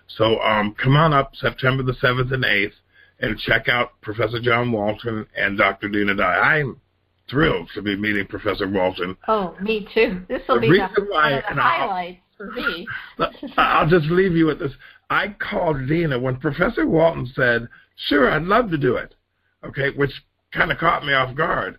So 0.08 0.40
um, 0.42 0.76
come 0.82 0.96
on 0.96 1.14
up 1.14 1.36
September 1.36 1.84
the 1.84 1.94
7th 1.94 2.34
and 2.34 2.44
8th 2.44 2.74
and 3.20 3.38
check 3.40 3.70
out 3.70 4.00
Professor 4.02 4.40
John 4.42 4.72
Walton 4.72 5.28
and 5.38 5.58
Dr. 5.58 5.90
Dinah 5.90 6.16
Dye. 6.16 6.60
I'm 6.60 6.82
thrilled 7.30 7.70
to 7.74 7.82
be 7.82 7.96
meeting 7.96 8.28
Professor 8.28 8.68
Walton. 8.68 9.18
Oh, 9.28 9.56
me 9.62 9.88
too. 9.94 10.22
This 10.28 10.42
will 10.48 10.60
be 10.60 10.70
the, 10.70 11.06
why, 11.10 11.32
one 11.32 11.44
of 11.50 11.56
the 11.56 11.62
highlights 11.62 12.22
for 12.38 12.52
me. 12.52 12.88
I'll 13.58 13.90
just 13.90 14.06
leave 14.06 14.36
you 14.36 14.46
with 14.46 14.60
this. 14.60 14.72
I 15.10 15.36
called 15.40 15.88
Dinah 15.88 16.20
when 16.20 16.38
Professor 16.38 16.88
Walton 16.88 17.32
said, 17.36 17.68
sure, 18.08 18.30
I'd 18.30 18.44
love 18.44 18.72
to 18.72 18.78
do 18.78 18.96
it, 18.96 19.16
okay, 19.64 19.92
which 19.92 20.12
kind 20.52 20.72
of 20.72 20.78
caught 20.78 21.06
me 21.06 21.14
off 21.14 21.36
guard. 21.36 21.78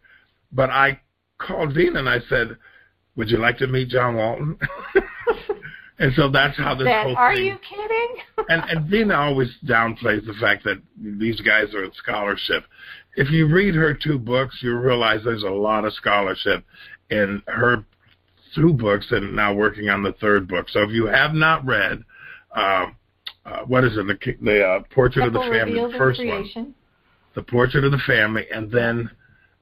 But 0.53 0.71
I 0.71 1.01
called 1.39 1.75
Dinah 1.75 1.99
and 1.99 2.09
I 2.09 2.21
said, 2.29 2.57
would 3.17 3.31
you 3.31 3.39
like 3.39 3.59
to 3.59 3.67
meet 3.67 3.89
John 3.89 4.17
Walton? 4.17 4.59
and 5.99 6.13
so 6.15 6.31
that's 6.31 6.57
how 6.57 6.75
this 6.75 6.87
that, 6.87 7.05
whole 7.05 7.15
thing. 7.15 7.19
are 7.19 7.35
you 7.35 7.57
kidding? 7.69 8.17
and 8.49 8.63
and 8.69 8.91
Dinah 8.91 9.15
always 9.15 9.51
downplays 9.65 10.27
the 10.27 10.35
fact 10.41 10.65
that 10.65 10.83
these 11.01 11.41
guys 11.41 11.75
are 11.75 11.85
in 11.85 11.93
scholarship. 11.95 12.65
If 13.16 13.30
you 13.30 13.47
read 13.47 13.75
her 13.75 13.94
two 13.94 14.18
books, 14.18 14.59
you 14.61 14.76
realize 14.76 15.21
there's 15.25 15.44
a 15.44 15.49
lot 15.49 15.85
of 15.85 15.92
scholarship 15.94 16.64
in 17.11 17.42
her 17.47 17.85
two 18.54 18.73
books, 18.73 19.06
and 19.11 19.35
now 19.35 19.52
working 19.52 19.88
on 19.88 20.02
the 20.02 20.12
third 20.12 20.49
book. 20.49 20.68
So 20.68 20.83
if 20.83 20.90
you 20.90 21.06
have 21.06 21.33
not 21.33 21.64
read, 21.64 22.02
uh, 22.54 22.87
uh, 23.44 23.61
what 23.66 23.85
is 23.85 23.97
it? 23.97 24.06
The, 24.06 24.37
the 24.42 24.64
uh, 24.64 24.80
Portrait 24.92 25.25
Temple 25.25 25.42
of 25.42 25.52
the 25.52 25.59
Family, 25.59 25.92
the 25.92 25.99
first 25.99 26.21
creation. 26.21 26.62
one, 26.62 26.75
the 27.35 27.42
Portrait 27.42 27.85
of 27.85 27.92
the 27.92 27.99
Family, 28.06 28.47
and 28.52 28.71
then 28.71 29.11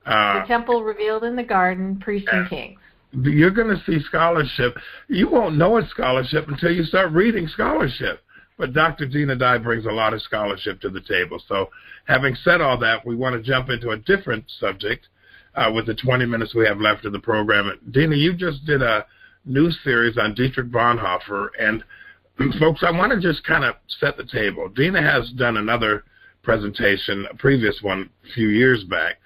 uh, 0.07 0.41
the 0.41 0.47
Temple 0.47 0.83
revealed 0.83 1.25
in 1.25 1.37
the 1.37 1.43
Garden, 1.43 1.99
Priests 1.99 2.29
and 2.33 2.49
Kings 2.49 2.79
you're 3.13 3.51
going 3.51 3.77
to 3.77 3.83
see 3.85 4.03
scholarship. 4.05 4.77
You 5.09 5.29
won't 5.29 5.57
know 5.57 5.77
it's 5.77 5.91
scholarship 5.91 6.49
until 6.49 6.73
you 6.73 6.85
start 6.85 7.13
reading 7.13 7.47
scholarship. 7.49 8.21
But 8.59 8.73
Dr. 8.73 9.07
Dinah 9.07 9.37
Dye 9.37 9.59
brings 9.59 9.87
a 9.87 9.91
lot 9.91 10.15
of 10.15 10.23
scholarship 10.23 10.81
to 10.83 10.91
the 10.91 11.01
table. 11.01 11.43
So, 11.49 11.71
having 12.05 12.37
said 12.45 12.61
all 12.61 12.79
that, 12.79 13.07
we 13.07 13.17
want 13.17 13.35
to 13.35 13.43
jump 13.43 13.71
into 13.71 13.91
a 13.91 13.97
different 13.97 14.45
subject 14.61 15.09
uh, 15.55 15.71
with 15.75 15.87
the 15.87 15.95
20 15.95 16.27
minutes 16.27 16.55
we 16.55 16.67
have 16.67 16.81
left 16.81 17.05
of 17.05 17.13
the 17.13 17.19
program. 17.19 17.73
Dinah, 17.91 18.17
you 18.17 18.35
just 18.35 18.65
did 18.65 18.83
a 18.83 19.07
new 19.45 19.71
series 19.71 20.19
on 20.19 20.35
Dietrich 20.35 20.71
Bonhoeffer, 20.71 21.49
and 21.59 21.83
folks, 22.59 22.83
I 22.87 22.91
want 22.91 23.13
to 23.13 23.21
just 23.21 23.45
kind 23.45 23.65
of 23.65 23.77
set 24.01 24.17
the 24.17 24.25
table. 24.25 24.69
Dinah 24.69 25.03
has 25.03 25.31
done 25.33 25.57
another 25.57 26.05
presentation, 26.43 27.27
a 27.31 27.37
previous 27.37 27.81
one 27.83 28.11
a 28.29 28.33
few 28.35 28.49
years 28.49 28.85
back, 28.85 29.17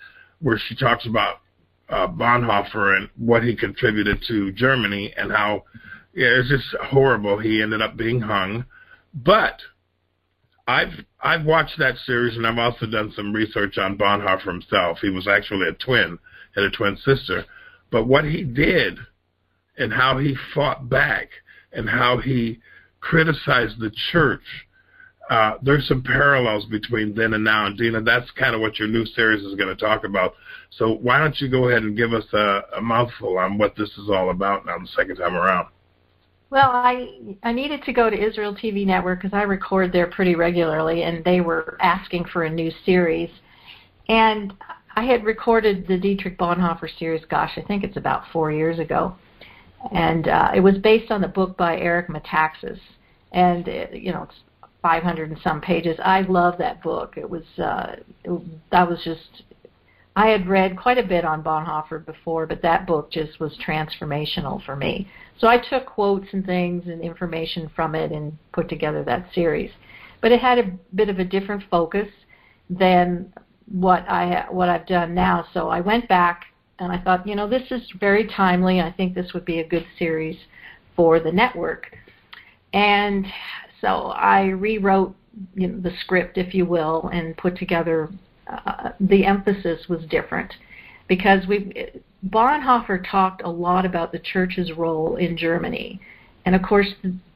where 0.41 0.59
she 0.69 0.75
talks 0.77 1.07
about 1.07 1.41
uh, 1.89 2.07
Bonhoeffer 2.09 2.97
and 2.97 3.09
what 3.17 3.43
he 3.43 3.55
contributed 3.55 4.23
to 4.29 4.53
Germany 4.53 5.15
and 5.17 5.31
how 5.31 5.65
yeah, 6.15 6.29
it's 6.29 6.49
just 6.49 6.75
horrible. 6.83 7.39
He 7.39 7.61
ended 7.61 7.83
up 7.83 7.97
being 7.97 8.21
hung, 8.21 8.65
but 9.17 9.61
I've 10.69 10.93
I've 11.21 11.45
watched 11.45 11.79
that 11.79 11.97
series 12.05 12.37
and 12.37 12.47
I've 12.47 12.59
also 12.59 12.87
done 12.87 13.13
some 13.17 13.33
research 13.33 13.79
on 13.79 13.97
Bonhoeffer 13.97 14.47
himself. 14.47 14.99
He 15.01 15.11
was 15.11 15.27
actually 15.27 15.69
a 15.69 15.73
twin, 15.73 16.19
had 16.55 16.65
a 16.65 16.71
twin 16.71 16.97
sister, 16.99 17.45
but 17.91 18.07
what 18.07 18.25
he 18.25 18.43
did 18.43 18.99
and 19.79 19.93
how 19.93 20.19
he 20.19 20.37
fought 20.55 20.89
back 20.89 21.29
and 21.73 21.89
how 21.89 22.19
he 22.19 22.61
criticized 23.01 23.81
the 23.81 23.91
church. 24.13 24.67
Uh, 25.29 25.55
there's 25.61 25.89
some 25.89 26.03
parallels 26.03 26.67
between 26.67 27.15
then 27.15 27.35
and 27.35 27.43
now, 27.43 27.67
and 27.67 27.77
Dinah, 27.77 28.03
that's 28.03 28.31
kind 28.33 28.55
of 28.55 28.61
what 28.61 28.79
your 28.79 28.87
new 28.87 29.05
series 29.07 29.45
is 29.45 29.57
going 29.57 29.69
to 29.69 29.77
talk 29.77 30.05
about. 30.05 30.35
So 30.71 30.95
why 30.95 31.19
don't 31.19 31.39
you 31.41 31.49
go 31.49 31.69
ahead 31.69 31.83
and 31.83 31.97
give 31.97 32.13
us 32.13 32.25
a, 32.33 32.63
a 32.77 32.81
mouthful 32.81 33.37
on 33.37 33.59
what 33.59 33.75
this 33.77 33.91
is 33.99 34.09
all 34.09 34.31
about 34.31 34.67
now 34.67 34.79
the 34.79 34.87
second 34.87 35.17
time 35.17 35.35
around? 35.35 35.67
Well, 36.51 36.71
I 36.71 37.37
I 37.43 37.53
needed 37.53 37.83
to 37.85 37.93
go 37.93 38.09
to 38.09 38.17
Israel 38.17 38.55
TV 38.55 38.87
Network 38.87 39.21
because 39.23 39.37
I 39.37 39.43
record 39.43 39.93
there 39.93 40.07
pretty 40.07 40.35
regularly, 40.37 41.03
and 41.03 41.25
they 41.25 41.41
were 41.41 41.77
asking 41.81 42.27
for 42.27 42.45
a 42.45 42.51
new 42.51 42.71
series. 42.85 43.31
And 44.09 44.53
I 44.95 45.03
had 45.05 45.25
recorded 45.25 45.87
the 45.89 45.99
Dietrich 45.99 46.39
Bonhoeffer 46.39 46.89
series. 46.99 47.25
Gosh, 47.25 47.53
I 47.57 47.63
think 47.63 47.83
it's 47.83 47.97
about 47.97 48.23
four 48.33 48.53
years 48.53 48.79
ago, 48.79 49.17
and 49.93 50.29
uh, 50.29 50.53
it 50.55 50.61
was 50.61 50.79
based 50.79 51.11
on 51.11 51.21
the 51.21 51.29
book 51.29 51.57
by 51.57 51.79
Eric 51.79 52.09
Metaxas, 52.09 52.79
and 53.33 53.67
it, 53.67 54.01
you 54.01 54.13
know 54.13 54.23
it's 54.23 54.41
500 54.83 55.31
and 55.31 55.41
some 55.43 55.61
pages. 55.61 55.99
I 56.05 56.21
love 56.21 56.59
that 56.59 56.81
book. 56.81 57.15
It 57.17 57.29
was 57.29 57.43
uh, 57.59 57.97
it, 58.23 58.71
that 58.71 58.89
was 58.89 59.01
just 59.03 59.43
I 60.17 60.29
had 60.29 60.49
read 60.49 60.79
quite 60.79 60.97
a 60.97 61.07
bit 61.07 61.27
on 61.27 61.43
Bonhoeffer 61.43 62.05
before, 62.05 62.47
but 62.47 62.63
that 62.63 62.87
book 62.87 63.13
just 63.13 63.39
was 63.39 63.57
transformational 63.65 64.65
for 64.65 64.75
me. 64.75 65.07
So 65.39 65.47
I 65.47 65.59
took 65.59 65.85
quotes 65.85 66.27
and 66.33 66.45
things 66.45 66.87
and 66.87 67.03
information 67.03 67.71
from 67.77 67.95
it 67.95 68.11
and 68.13 68.37
put 68.53 68.71
together 68.71 69.05
that 69.05 69.29
series. 69.35 69.71
But 70.23 70.33
it 70.33 70.41
had 70.41 70.59
a 70.59 70.73
bit 70.95 71.11
of 71.11 71.19
a 71.19 71.25
different 71.25 71.65
focus 71.71 72.09
than 72.71 73.31
what 73.71 74.09
I 74.09 74.47
what 74.51 74.71
I've 74.71 74.87
done 74.87 75.15
now. 75.15 75.47
So 75.53 75.69
I 75.69 75.81
went 75.81 76.09
back 76.09 76.47
and 76.79 76.91
I 76.91 76.99
thought, 76.99 77.27
you 77.27 77.37
know, 77.37 77.47
this 77.47 77.71
is 77.71 77.83
very 78.01 78.27
timely. 78.27 78.81
I 78.81 78.93
think 78.93 79.15
this 79.15 79.35
would 79.35 79.45
be 79.45 79.61
a 79.61 79.69
good 79.69 79.87
series 79.99 80.39
for 80.95 81.21
the 81.21 81.31
network. 81.31 81.95
And 82.73 83.27
so 83.83 84.09
I 84.09 84.47
rewrote 84.47 85.15
you 85.55 85.69
know, 85.69 85.81
the 85.81 85.95
script, 86.01 86.39
if 86.39 86.55
you 86.55 86.65
will, 86.65 87.11
and 87.13 87.37
put 87.37 87.59
together 87.59 88.09
uh, 88.49 88.91
the 89.01 89.25
emphasis 89.25 89.89
was 89.89 90.05
different 90.07 90.53
because 91.09 91.47
we 91.47 91.91
Bonhoeffer 92.29 93.09
talked 93.09 93.43
a 93.43 93.51
lot 93.51 93.85
about 93.85 94.13
the 94.13 94.19
church's 94.19 94.73
role 94.73 95.17
in 95.17 95.37
Germany, 95.37 96.01
and 96.45 96.55
of 96.55 96.63
course 96.63 96.89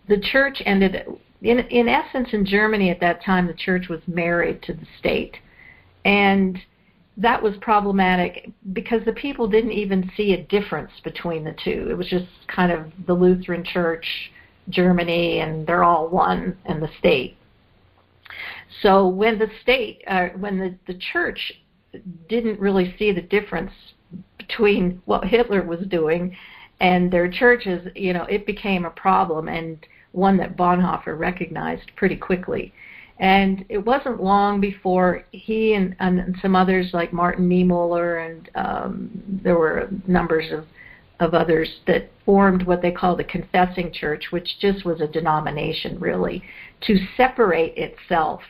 the, 0.08 0.20
church 0.20 0.60
ended 0.64 1.06
in 1.42 1.60
in 1.60 1.88
essence 1.88 2.28
in 2.32 2.44
Germany 2.44 2.90
at 2.90 3.00
that 3.00 3.24
time 3.24 3.46
the 3.46 3.54
church 3.54 3.88
was 3.88 4.00
married 4.06 4.62
to 4.62 4.72
the 4.72 4.86
state, 4.98 5.36
and 6.04 6.58
that 7.16 7.42
was 7.42 7.54
problematic 7.60 8.50
because 8.72 9.04
the 9.04 9.12
people 9.12 9.46
didn't 9.46 9.72
even 9.72 10.10
see 10.16 10.32
a 10.32 10.42
difference 10.44 10.92
between 11.04 11.44
the 11.44 11.54
two. 11.64 11.88
It 11.90 11.96
was 11.96 12.08
just 12.08 12.26
kind 12.48 12.72
of 12.72 12.86
the 13.06 13.14
Lutheran 13.14 13.62
Church, 13.64 14.32
Germany, 14.70 15.40
and 15.40 15.66
they're 15.66 15.84
all 15.84 16.08
one, 16.08 16.56
and 16.64 16.82
the 16.82 16.88
state. 16.98 17.36
So 18.82 19.08
when 19.08 19.38
the 19.38 19.48
state, 19.62 20.02
uh, 20.06 20.28
when 20.38 20.58
the, 20.58 20.74
the 20.86 20.98
church 21.12 21.52
didn't 22.28 22.60
really 22.60 22.94
see 22.98 23.12
the 23.12 23.22
difference 23.22 23.72
between 24.38 25.02
what 25.04 25.24
Hitler 25.24 25.62
was 25.62 25.80
doing 25.88 26.36
and 26.80 27.12
their 27.12 27.30
churches, 27.30 27.88
you 27.94 28.12
know, 28.12 28.24
it 28.24 28.46
became 28.46 28.84
a 28.84 28.90
problem 28.90 29.48
and 29.48 29.84
one 30.12 30.36
that 30.38 30.56
Bonhoeffer 30.56 31.18
recognized 31.18 31.90
pretty 31.96 32.16
quickly. 32.16 32.72
And 33.18 33.66
it 33.68 33.84
wasn't 33.84 34.22
long 34.22 34.60
before 34.60 35.24
he 35.30 35.74
and, 35.74 35.94
and 36.00 36.36
some 36.40 36.56
others 36.56 36.90
like 36.94 37.12
Martin 37.12 37.48
Niemöller 37.48 38.26
and 38.30 38.50
um, 38.54 39.10
there 39.42 39.58
were 39.58 39.90
numbers 40.06 40.50
of 40.52 40.64
of 41.20 41.34
others 41.34 41.68
that 41.86 42.10
formed 42.24 42.62
what 42.62 42.80
they 42.80 42.90
call 42.90 43.14
the 43.14 43.24
confessing 43.24 43.92
church, 43.92 44.28
which 44.30 44.58
just 44.58 44.84
was 44.86 45.02
a 45.02 45.06
denomination 45.06 46.00
really, 46.00 46.42
to 46.80 46.96
separate 47.16 47.76
itself 47.76 48.40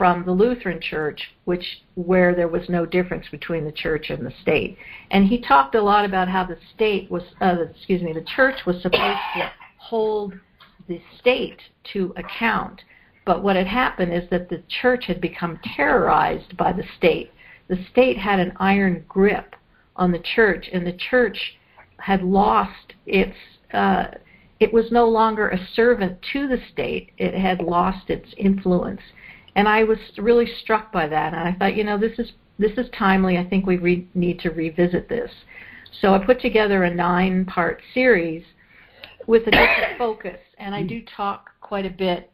from 0.00 0.24
the 0.24 0.32
Lutheran 0.32 0.80
Church, 0.80 1.20
which 1.44 1.82
where 1.94 2.34
there 2.34 2.48
was 2.48 2.66
no 2.70 2.86
difference 2.86 3.26
between 3.30 3.66
the 3.66 3.72
church 3.72 4.08
and 4.08 4.24
the 4.24 4.32
state. 4.40 4.78
And 5.10 5.26
he 5.26 5.42
talked 5.42 5.74
a 5.74 5.82
lot 5.82 6.06
about 6.06 6.26
how 6.26 6.42
the 6.42 6.56
state 6.74 7.10
was, 7.10 7.22
uh, 7.42 7.56
excuse 7.70 8.00
me, 8.00 8.14
the 8.14 8.24
church 8.34 8.64
was 8.64 8.76
supposed 8.76 9.20
to 9.34 9.52
hold 9.76 10.32
the 10.88 11.02
state 11.18 11.60
to 11.92 12.14
account. 12.16 12.80
But 13.26 13.42
what 13.42 13.56
had 13.56 13.66
happened 13.66 14.14
is 14.14 14.22
that 14.30 14.48
the 14.48 14.62
church 14.80 15.04
had 15.04 15.20
become 15.20 15.60
terrorized 15.76 16.56
by 16.56 16.72
the 16.72 16.84
state. 16.96 17.30
The 17.68 17.84
state 17.92 18.16
had 18.16 18.40
an 18.40 18.54
iron 18.56 19.04
grip 19.06 19.54
on 19.96 20.12
the 20.12 20.24
church, 20.34 20.70
and 20.72 20.86
the 20.86 20.96
church 21.10 21.58
had 21.98 22.22
lost 22.22 22.94
its. 23.04 23.36
Uh, 23.74 24.06
it 24.60 24.72
was 24.72 24.90
no 24.90 25.06
longer 25.06 25.50
a 25.50 25.68
servant 25.74 26.16
to 26.32 26.48
the 26.48 26.58
state. 26.72 27.12
It 27.18 27.34
had 27.34 27.60
lost 27.60 28.08
its 28.08 28.30
influence 28.38 29.02
and 29.56 29.68
I 29.68 29.84
was 29.84 29.98
really 30.18 30.46
struck 30.62 30.92
by 30.92 31.06
that. 31.08 31.34
And 31.34 31.42
I 31.42 31.52
thought, 31.58 31.76
you 31.76 31.84
know, 31.84 31.98
this 31.98 32.18
is 32.18 32.32
this 32.58 32.72
is 32.76 32.86
timely. 32.96 33.38
I 33.38 33.48
think 33.48 33.66
we 33.66 33.78
re- 33.78 34.06
need 34.14 34.38
to 34.40 34.50
revisit 34.50 35.08
this. 35.08 35.30
So 36.00 36.14
I 36.14 36.24
put 36.24 36.40
together 36.40 36.84
a 36.84 36.94
nine-part 36.94 37.80
series 37.94 38.44
with 39.26 39.46
a 39.46 39.50
different 39.50 39.98
focus, 39.98 40.38
and 40.58 40.74
I 40.74 40.82
do 40.82 41.02
talk 41.16 41.50
quite 41.60 41.86
a 41.86 41.90
bit 41.90 42.30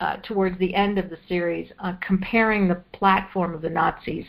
uh, 0.00 0.16
towards 0.18 0.58
the 0.58 0.74
end 0.74 0.98
of 0.98 1.10
the 1.10 1.18
series, 1.28 1.70
uh, 1.78 1.94
comparing 2.06 2.68
the 2.68 2.82
platform 2.92 3.54
of 3.54 3.62
the 3.62 3.70
Nazis, 3.70 4.26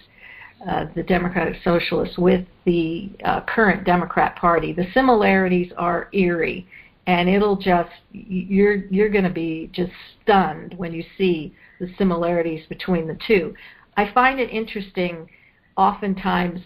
uh, 0.70 0.86
the 0.96 1.04
Democratic 1.04 1.58
Socialists, 1.64 2.18
with 2.18 2.46
the 2.66 3.10
uh, 3.26 3.42
current 3.42 3.84
Democrat 3.84 4.36
Party. 4.38 4.74
The 4.74 4.88
similarities 4.94 5.72
are 5.78 6.10
eerie, 6.14 6.68
and 7.06 7.30
it'll 7.30 7.58
just 7.58 7.92
you're 8.12 8.86
you're 8.86 9.10
going 9.10 9.24
to 9.24 9.30
be 9.30 9.70
just 9.74 9.92
stunned 10.24 10.74
when 10.78 10.94
you 10.94 11.04
see 11.18 11.54
the 11.80 11.94
similarities 11.98 12.66
between 12.68 13.08
the 13.08 13.18
two. 13.28 13.54
I 13.96 14.12
find 14.14 14.40
it 14.40 14.50
interesting, 14.50 15.30
oftentimes, 15.76 16.62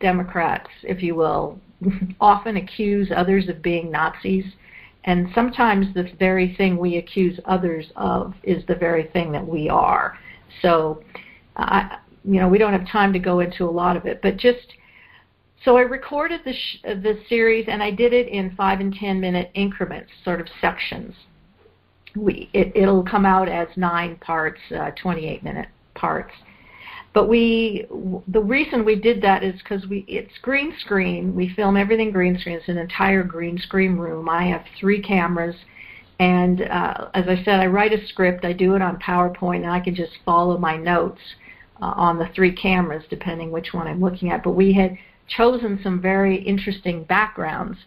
Democrats, 0.00 0.68
if 0.82 1.02
you 1.02 1.14
will, 1.14 1.58
often 2.20 2.56
accuse 2.56 3.10
others 3.14 3.48
of 3.48 3.62
being 3.62 3.90
Nazis. 3.90 4.44
And 5.04 5.28
sometimes 5.34 5.94
the 5.94 6.10
very 6.18 6.54
thing 6.56 6.76
we 6.76 6.96
accuse 6.96 7.38
others 7.44 7.86
of 7.96 8.34
is 8.42 8.64
the 8.66 8.74
very 8.74 9.04
thing 9.04 9.32
that 9.32 9.46
we 9.46 9.68
are. 9.68 10.18
So, 10.62 11.02
I, 11.56 11.98
you 12.24 12.40
know, 12.40 12.48
we 12.48 12.58
don't 12.58 12.72
have 12.72 12.88
time 12.88 13.12
to 13.12 13.18
go 13.18 13.40
into 13.40 13.64
a 13.64 13.70
lot 13.70 13.96
of 13.96 14.04
it, 14.06 14.20
but 14.20 14.36
just 14.36 14.74
so 15.64 15.76
I 15.76 15.82
recorded 15.82 16.42
the 16.44 16.52
sh- 16.52 16.82
the 16.82 17.18
series 17.28 17.66
and 17.68 17.82
I 17.82 17.90
did 17.90 18.12
it 18.12 18.28
in 18.28 18.54
five 18.56 18.80
and 18.80 18.94
ten 18.94 19.20
minute 19.20 19.50
increments, 19.54 20.10
sort 20.24 20.40
of 20.40 20.48
sections. 20.60 21.14
We 22.16 22.50
it, 22.52 22.72
it'll 22.74 23.04
come 23.04 23.26
out 23.26 23.48
as 23.48 23.68
nine 23.76 24.16
parts, 24.16 24.60
uh, 24.74 24.90
28 25.00 25.42
minute 25.42 25.68
parts. 25.94 26.32
But 27.16 27.30
we, 27.30 27.86
the 28.28 28.42
reason 28.42 28.84
we 28.84 28.94
did 28.94 29.22
that 29.22 29.42
is 29.42 29.54
because 29.62 29.86
we, 29.86 30.04
it's 30.06 30.36
green 30.42 30.74
screen. 30.80 31.34
We 31.34 31.48
film 31.48 31.74
everything 31.74 32.10
green 32.10 32.38
screen. 32.38 32.56
It's 32.56 32.68
an 32.68 32.76
entire 32.76 33.22
green 33.22 33.56
screen 33.56 33.96
room. 33.96 34.28
I 34.28 34.44
have 34.48 34.62
three 34.78 35.00
cameras, 35.00 35.56
and 36.18 36.60
uh, 36.60 37.08
as 37.14 37.24
I 37.26 37.42
said, 37.42 37.60
I 37.60 37.68
write 37.68 37.94
a 37.94 38.06
script. 38.08 38.44
I 38.44 38.52
do 38.52 38.74
it 38.74 38.82
on 38.82 38.98
PowerPoint, 38.98 39.62
and 39.62 39.70
I 39.70 39.80
can 39.80 39.94
just 39.94 40.12
follow 40.26 40.58
my 40.58 40.76
notes 40.76 41.20
uh, 41.80 41.94
on 41.96 42.18
the 42.18 42.28
three 42.34 42.52
cameras, 42.52 43.04
depending 43.08 43.50
which 43.50 43.72
one 43.72 43.86
I'm 43.86 44.02
looking 44.02 44.30
at. 44.30 44.44
But 44.44 44.52
we 44.52 44.74
had 44.74 44.98
chosen 45.26 45.80
some 45.82 46.02
very 46.02 46.36
interesting 46.36 47.04
backgrounds 47.04 47.78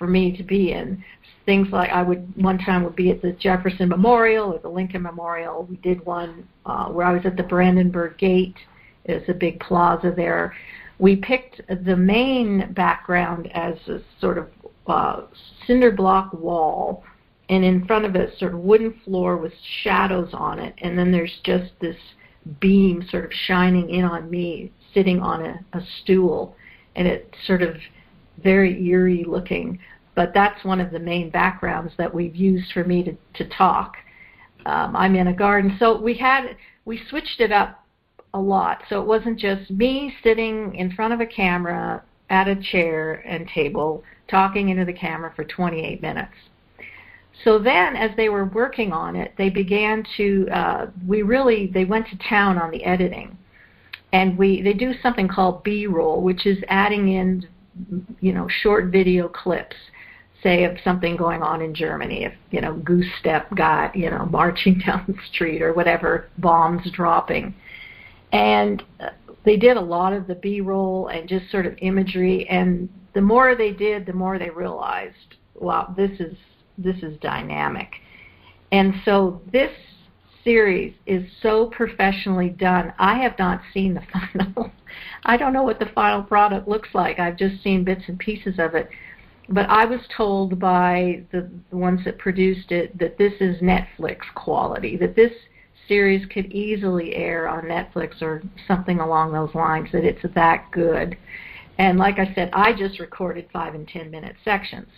for 0.00 0.06
me 0.06 0.34
to 0.34 0.42
be 0.42 0.72
in. 0.72 1.04
Things 1.44 1.68
like 1.70 1.90
I 1.90 2.02
would 2.02 2.32
one 2.42 2.58
time 2.58 2.82
would 2.84 2.96
be 2.96 3.10
at 3.10 3.20
the 3.20 3.32
Jefferson 3.32 3.90
Memorial 3.90 4.54
or 4.54 4.58
the 4.58 4.68
Lincoln 4.68 5.02
Memorial. 5.02 5.66
We 5.68 5.76
did 5.76 6.04
one 6.06 6.48
uh, 6.64 6.86
where 6.86 7.06
I 7.06 7.12
was 7.12 7.26
at 7.26 7.36
the 7.36 7.42
Brandenburg 7.42 8.16
Gate. 8.16 8.56
It's 9.04 9.28
a 9.28 9.34
big 9.34 9.60
plaza 9.60 10.12
there. 10.16 10.54
We 10.98 11.16
picked 11.16 11.60
the 11.84 11.96
main 11.96 12.72
background 12.72 13.50
as 13.52 13.74
a 13.88 14.00
sort 14.20 14.38
of 14.38 14.48
uh, 14.86 15.22
cinder 15.66 15.92
block 15.92 16.32
wall, 16.32 17.04
and 17.50 17.62
in 17.62 17.86
front 17.86 18.06
of 18.06 18.16
it, 18.16 18.38
sort 18.38 18.54
of 18.54 18.60
wooden 18.60 18.98
floor 19.04 19.36
with 19.36 19.52
shadows 19.82 20.30
on 20.32 20.58
it, 20.58 20.74
and 20.78 20.98
then 20.98 21.12
there's 21.12 21.40
just 21.44 21.72
this 21.80 21.96
beam 22.60 23.04
sort 23.10 23.26
of 23.26 23.32
shining 23.32 23.90
in 23.90 24.04
on 24.04 24.30
me, 24.30 24.72
sitting 24.94 25.20
on 25.20 25.44
a, 25.44 25.60
a 25.74 25.80
stool, 26.00 26.56
and 26.96 27.06
it's 27.06 27.34
sort 27.46 27.62
of 27.62 27.76
very 28.42 28.86
eerie 28.86 29.24
looking. 29.24 29.78
But 30.14 30.32
that's 30.34 30.64
one 30.64 30.80
of 30.80 30.90
the 30.90 30.98
main 30.98 31.30
backgrounds 31.30 31.92
that 31.96 32.12
we've 32.12 32.34
used 32.34 32.72
for 32.72 32.84
me 32.84 33.02
to, 33.04 33.16
to 33.34 33.48
talk. 33.50 33.96
Um, 34.66 34.94
I'm 34.94 35.14
in 35.14 35.28
a 35.28 35.32
garden, 35.32 35.76
so 35.78 36.00
we 36.00 36.14
had 36.14 36.56
we 36.84 37.00
switched 37.08 37.40
it 37.40 37.52
up 37.52 37.84
a 38.34 38.40
lot. 38.40 38.82
So 38.88 39.00
it 39.00 39.06
wasn't 39.06 39.38
just 39.38 39.70
me 39.70 40.14
sitting 40.22 40.74
in 40.74 40.92
front 40.92 41.14
of 41.14 41.20
a 41.20 41.26
camera 41.26 42.02
at 42.28 42.48
a 42.48 42.56
chair 42.56 43.22
and 43.26 43.48
table 43.48 44.04
talking 44.28 44.68
into 44.68 44.84
the 44.84 44.92
camera 44.92 45.32
for 45.34 45.44
28 45.44 46.00
minutes. 46.00 46.32
So 47.44 47.58
then, 47.58 47.96
as 47.96 48.10
they 48.16 48.28
were 48.28 48.44
working 48.44 48.92
on 48.92 49.16
it, 49.16 49.32
they 49.38 49.50
began 49.50 50.04
to. 50.16 50.48
Uh, 50.52 50.86
we 51.06 51.22
really 51.22 51.68
they 51.68 51.84
went 51.84 52.06
to 52.08 52.18
town 52.28 52.58
on 52.58 52.70
the 52.70 52.84
editing, 52.84 53.36
and 54.12 54.36
we 54.36 54.60
they 54.60 54.74
do 54.74 54.92
something 55.02 55.26
called 55.26 55.62
B-roll, 55.62 56.20
which 56.20 56.44
is 56.44 56.58
adding 56.68 57.08
in, 57.08 57.48
you 58.20 58.32
know, 58.32 58.48
short 58.48 58.86
video 58.86 59.28
clips, 59.28 59.76
say 60.42 60.64
of 60.64 60.76
something 60.82 61.16
going 61.16 61.42
on 61.42 61.60
in 61.62 61.74
Germany, 61.74 62.24
if 62.24 62.32
you 62.50 62.60
know 62.60 62.74
Goose 62.74 63.10
Step 63.18 63.54
got 63.54 63.94
you 63.94 64.10
know 64.10 64.26
marching 64.30 64.78
down 64.84 65.04
the 65.06 65.14
street 65.32 65.62
or 65.62 65.72
whatever, 65.72 66.28
bombs 66.38 66.90
dropping, 66.92 67.54
and 68.32 68.82
uh, 69.00 69.10
they 69.44 69.56
did 69.56 69.76
a 69.76 69.80
lot 69.80 70.12
of 70.12 70.26
the 70.26 70.34
B-roll 70.34 71.08
and 71.08 71.28
just 71.28 71.50
sort 71.50 71.66
of 71.66 71.74
imagery, 71.78 72.48
and 72.48 72.88
the 73.14 73.20
more 73.20 73.54
they 73.54 73.72
did, 73.72 74.06
the 74.06 74.12
more 74.12 74.38
they 74.38 74.50
realized, 74.50 75.36
wow, 75.54 75.92
this 75.96 76.20
is 76.20 76.36
this 76.78 76.96
is 77.02 77.18
dynamic. 77.20 77.94
And 78.72 78.94
so 79.04 79.42
this 79.52 79.72
series 80.44 80.94
is 81.06 81.24
so 81.42 81.66
professionally 81.66 82.50
done. 82.50 82.92
I 82.98 83.18
have 83.18 83.38
not 83.38 83.60
seen 83.72 83.94
the 83.94 84.02
final. 84.34 84.70
I 85.24 85.36
don't 85.36 85.52
know 85.52 85.62
what 85.62 85.78
the 85.78 85.90
final 85.94 86.22
product 86.22 86.68
looks 86.68 86.88
like. 86.94 87.18
I've 87.18 87.36
just 87.36 87.62
seen 87.62 87.84
bits 87.84 88.02
and 88.08 88.18
pieces 88.18 88.58
of 88.58 88.74
it. 88.74 88.88
But 89.48 89.68
I 89.68 89.84
was 89.84 90.00
told 90.16 90.58
by 90.60 91.24
the, 91.32 91.50
ones 91.72 92.00
that 92.04 92.18
produced 92.18 92.70
it 92.70 92.96
that 92.98 93.18
this 93.18 93.32
is 93.40 93.60
Netflix 93.60 94.18
quality, 94.34 94.96
that 94.96 95.16
this 95.16 95.32
series 95.88 96.24
could 96.26 96.46
easily 96.52 97.16
air 97.16 97.48
on 97.48 97.64
Netflix 97.64 98.22
or 98.22 98.42
something 98.68 99.00
along 99.00 99.32
those 99.32 99.52
lines, 99.54 99.88
that 99.92 100.04
it's 100.04 100.22
that 100.34 100.70
good. 100.70 101.16
And 101.78 101.98
like 101.98 102.18
I 102.20 102.32
said, 102.34 102.50
I 102.52 102.72
just 102.72 103.00
recorded 103.00 103.48
five 103.52 103.74
and 103.74 103.88
ten 103.88 104.10
minute 104.10 104.36
sections. 104.44 104.88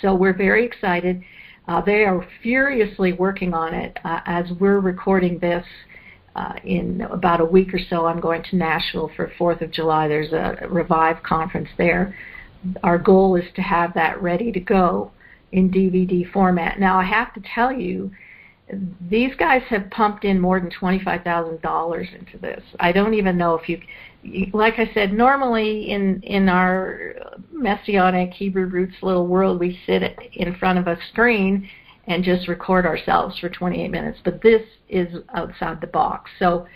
So 0.00 0.14
we're 0.14 0.36
very 0.36 0.64
excited. 0.64 1.22
Uh, 1.68 1.80
they 1.80 2.04
are 2.04 2.26
furiously 2.42 3.12
working 3.12 3.54
on 3.54 3.72
it 3.74 3.96
uh, 4.04 4.20
as 4.26 4.46
we're 4.58 4.80
recording 4.80 5.38
this. 5.38 5.64
Uh, 6.34 6.54
in 6.64 7.02
about 7.02 7.42
a 7.42 7.44
week 7.44 7.74
or 7.74 7.80
so, 7.90 8.06
I'm 8.06 8.18
going 8.18 8.42
to 8.44 8.56
Nashville 8.56 9.10
for 9.14 9.30
4th 9.38 9.60
of 9.60 9.70
July. 9.70 10.08
There's 10.08 10.32
a 10.32 10.66
Revive 10.70 11.22
conference 11.22 11.68
there. 11.76 12.16
Our 12.82 12.96
goal 12.96 13.36
is 13.36 13.44
to 13.56 13.60
have 13.60 13.92
that 13.94 14.22
ready 14.22 14.50
to 14.50 14.60
go 14.60 15.10
in 15.52 15.70
DVD 15.70 16.30
format. 16.32 16.80
Now, 16.80 16.98
I 16.98 17.04
have 17.04 17.34
to 17.34 17.42
tell 17.54 17.70
you, 17.70 18.10
these 19.10 19.34
guys 19.36 19.62
have 19.68 19.90
pumped 19.90 20.24
in 20.24 20.40
more 20.40 20.58
than 20.58 20.70
$25,000 20.70 22.18
into 22.18 22.38
this. 22.38 22.62
I 22.80 22.92
don't 22.92 23.14
even 23.14 23.36
know 23.36 23.54
if 23.54 23.68
you 23.68 23.80
like 24.52 24.78
I 24.78 24.90
said, 24.94 25.12
normally 25.12 25.90
in 25.90 26.22
in 26.22 26.48
our 26.48 27.14
messianic 27.50 28.32
Hebrew 28.32 28.66
roots 28.66 28.94
little 29.02 29.26
world, 29.26 29.58
we 29.58 29.78
sit 29.86 30.02
in 30.34 30.54
front 30.56 30.78
of 30.78 30.86
a 30.86 30.96
screen 31.10 31.68
and 32.06 32.24
just 32.24 32.48
record 32.48 32.84
ourselves 32.84 33.38
for 33.38 33.48
28 33.48 33.88
minutes. 33.88 34.18
But 34.24 34.42
this 34.42 34.62
is 34.88 35.22
outside 35.34 35.80
the 35.80 35.86
box, 35.86 36.30
so 36.38 36.66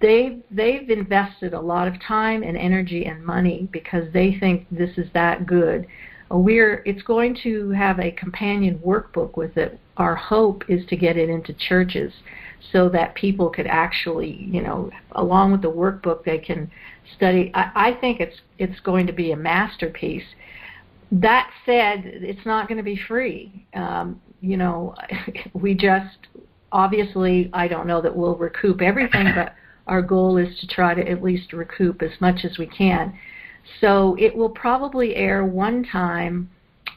they've 0.00 0.42
they've 0.50 0.88
invested 0.88 1.52
a 1.52 1.60
lot 1.60 1.88
of 1.88 2.00
time 2.00 2.42
and 2.42 2.56
energy 2.56 3.04
and 3.06 3.24
money 3.24 3.68
because 3.72 4.10
they 4.12 4.36
think 4.38 4.66
this 4.70 4.96
is 4.96 5.08
that 5.14 5.46
good. 5.46 5.86
We're 6.30 6.82
it's 6.84 7.02
going 7.02 7.36
to 7.42 7.70
have 7.70 7.98
a 7.98 8.10
companion 8.10 8.78
workbook 8.84 9.36
with 9.36 9.56
it. 9.56 9.78
Our 9.96 10.14
hope 10.14 10.64
is 10.68 10.84
to 10.86 10.96
get 10.96 11.16
it 11.16 11.28
into 11.28 11.52
churches 11.54 12.12
so 12.72 12.88
that 12.90 13.14
people 13.14 13.50
could 13.50 13.66
actually, 13.66 14.32
you 14.32 14.62
know, 14.62 14.90
along 15.12 15.52
with 15.52 15.62
the 15.62 15.70
workbook, 15.70 16.24
they 16.24 16.38
can 16.38 16.70
study. 17.16 17.50
I, 17.54 17.70
I 17.74 18.00
think 18.00 18.20
it's 18.20 18.36
it's 18.58 18.78
going 18.80 19.06
to 19.06 19.12
be 19.12 19.32
a 19.32 19.36
masterpiece. 19.36 20.26
That 21.10 21.50
said, 21.64 22.02
it's 22.04 22.44
not 22.44 22.68
going 22.68 22.76
to 22.76 22.84
be 22.84 22.96
free. 23.08 23.66
Um, 23.74 24.20
you 24.40 24.56
know, 24.56 24.94
we 25.54 25.74
just 25.74 26.18
obviously 26.72 27.50
I 27.52 27.68
don't 27.68 27.86
know 27.86 28.02
that 28.02 28.14
we'll 28.14 28.36
recoup 28.36 28.82
everything, 28.82 29.32
but 29.34 29.54
our 29.86 30.02
goal 30.02 30.36
is 30.36 30.58
to 30.60 30.66
try 30.66 30.94
to 30.94 31.08
at 31.08 31.22
least 31.22 31.52
recoup 31.52 32.02
as 32.02 32.12
much 32.20 32.44
as 32.44 32.58
we 32.58 32.66
can. 32.66 33.18
So 33.80 34.16
it 34.18 34.34
will 34.34 34.50
probably 34.50 35.14
air 35.14 35.44
one 35.44 35.84
time 35.84 36.50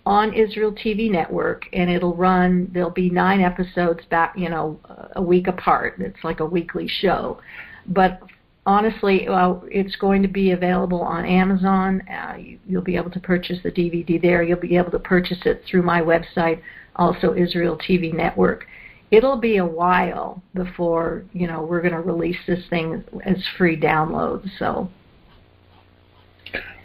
on 0.06 0.34
Israel 0.34 0.72
TV 0.72 1.12
network, 1.12 1.66
and 1.74 1.90
it'll 1.90 2.16
run. 2.16 2.70
There'll 2.74 2.90
be 2.90 3.10
nine 3.10 3.42
episodes 3.42 4.04
back, 4.10 4.34
you 4.36 4.50
know, 4.50 4.80
a 5.16 5.22
week 5.22 5.48
apart. 5.48 5.96
It's 6.00 6.24
like 6.24 6.40
a 6.40 6.46
weekly 6.46 6.88
show, 6.88 7.40
but 7.88 8.22
honestly, 8.66 9.26
well, 9.28 9.64
it's 9.70 9.96
going 9.96 10.22
to 10.22 10.28
be 10.28 10.52
available 10.52 11.02
on 11.02 11.26
Amazon. 11.26 12.02
Uh, 12.10 12.36
you, 12.38 12.60
you'll 12.68 12.82
be 12.82 12.96
able 12.96 13.12
to 13.12 13.20
purchase 13.20 13.60
the 13.64 13.72
DVD 13.72 14.22
there. 14.22 14.44
You'll 14.44 14.60
be 14.60 14.78
able 14.78 14.92
to 14.92 15.00
purchase 15.00 15.40
it 15.46 15.64
through 15.70 15.84
my 15.84 16.02
website, 16.02 16.62
also 16.96 17.36
Israel 17.36 17.78
TV 17.78 18.14
Network. 18.14 18.66
It'll 19.12 19.38
be 19.38 19.58
a 19.58 19.66
while 19.66 20.42
before 20.54 21.26
you 21.34 21.46
know 21.46 21.62
we're 21.64 21.82
going 21.82 21.94
to 21.94 22.02
release 22.02 22.38
this 22.48 22.64
thing 22.70 23.04
as 23.24 23.38
free 23.58 23.80
downloads. 23.80 24.50
So. 24.58 24.90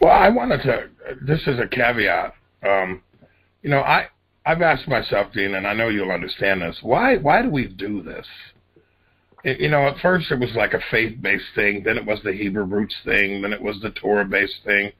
Well, 0.01 0.13
I 0.13 0.29
wanted 0.29 0.63
to. 0.63 0.89
This 1.23 1.41
is 1.47 1.59
a 1.59 1.67
caveat. 1.67 2.35
Um, 2.63 3.03
you 3.63 3.71
know, 3.71 3.81
I 3.81 4.09
I've 4.45 4.63
asked 4.63 4.87
myself, 4.87 5.33
Dean, 5.33 5.55
and 5.55 5.67
I 5.67 5.75
know 5.75 5.89
you'll 5.89 6.13
understand 6.13 6.63
this. 6.63 6.79
Why 6.83 7.17
why 7.17 7.43
do 7.43 7.51
we 7.51 7.67
do 7.67 8.03
this? 8.03 8.27
It, 9.45 9.61
you 9.61 9.69
know, 9.69 9.87
at 9.89 9.99
first 9.99 10.31
it 10.31 10.41
was 10.41 10.55
like 10.55 10.75
a 10.75 10.81
faith-based 10.91 11.55
thing, 11.55 11.83
then 11.85 11.97
it 11.97 12.05
was 12.05 12.21
the 12.23 12.33
Hebrew 12.33 12.65
roots 12.65 12.97
thing, 13.05 13.43
then 13.43 13.53
it 13.53 13.63
was 13.63 13.81
the 13.81 13.91
Torah-based 13.91 14.65
thing, 14.65 14.91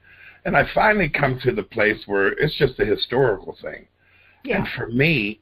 and 0.45 0.55
I 0.55 0.65
finally 0.73 1.09
come 1.09 1.39
to 1.43 1.51
the 1.51 1.63
place 1.63 2.03
where 2.05 2.27
it's 2.27 2.55
just 2.55 2.79
a 2.79 2.85
historical 2.85 3.57
thing. 3.61 3.87
Yeah. 4.43 4.59
And 4.59 4.67
for 4.69 4.87
me, 4.87 5.41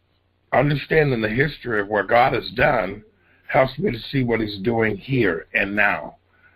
understanding 0.51 1.21
the 1.21 1.29
history 1.29 1.79
of 1.79 1.87
what 1.87 2.07
God 2.07 2.33
has 2.33 2.49
done 2.55 3.03
helps 3.47 3.77
me 3.77 3.91
to 3.91 3.99
see 4.11 4.23
what 4.23 4.41
He's 4.41 4.57
doing 4.59 4.97
here 4.97 5.47
and 5.53 5.75
now. 5.75 6.15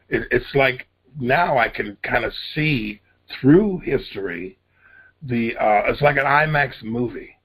It, 0.10 0.28
it's 0.32 0.56
like 0.56 0.88
now 1.20 1.58
I 1.58 1.70
can 1.70 1.98
kind 2.04 2.26
of 2.26 2.34
see 2.54 3.02
through 3.40 3.80
history 3.80 4.58
the 5.22 5.56
uh, 5.58 5.84
it's 5.88 6.02
like 6.02 6.18
an 6.18 6.26
IMAX 6.26 6.84
movie 6.84 7.38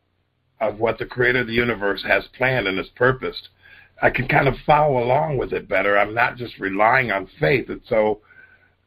of 0.61 0.79
what 0.79 0.99
the 0.99 1.07
creator 1.07 1.41
of 1.41 1.47
the 1.47 1.53
universe 1.53 2.05
has 2.07 2.25
planned 2.37 2.67
and 2.67 2.79
has 2.79 2.89
purposed. 2.95 3.49
I 4.01 4.11
can 4.11 4.29
kind 4.29 4.49
of 4.49 4.55
follow 4.67 5.03
along 5.03 5.39
with 5.39 5.53
it 5.53 5.69
better. 5.69 5.99
I'm 5.99 6.15
not 6.15 6.37
just 6.37 6.59
relying 6.59 7.11
on 7.11 7.29
faith, 7.39 7.69
and 7.69 7.81
so 7.89 8.21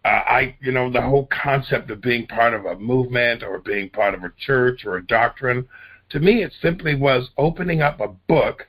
uh, 0.05 0.07
I, 0.07 0.55
you 0.61 0.71
know, 0.71 0.91
the 0.91 1.01
whole 1.01 1.27
concept 1.27 1.91
of 1.91 2.01
being 2.01 2.27
part 2.27 2.53
of 2.53 2.65
a 2.65 2.77
movement 2.77 3.43
or 3.43 3.59
being 3.59 3.89
part 3.89 4.13
of 4.13 4.23
a 4.23 4.31
church 4.37 4.85
or 4.85 4.97
a 4.97 5.05
doctrine, 5.05 5.67
to 6.09 6.19
me, 6.19 6.43
it 6.43 6.53
simply 6.61 6.95
was 6.95 7.29
opening 7.37 7.81
up 7.81 7.99
a 7.99 8.07
book 8.07 8.67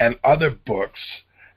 and 0.00 0.18
other 0.24 0.50
books 0.50 0.98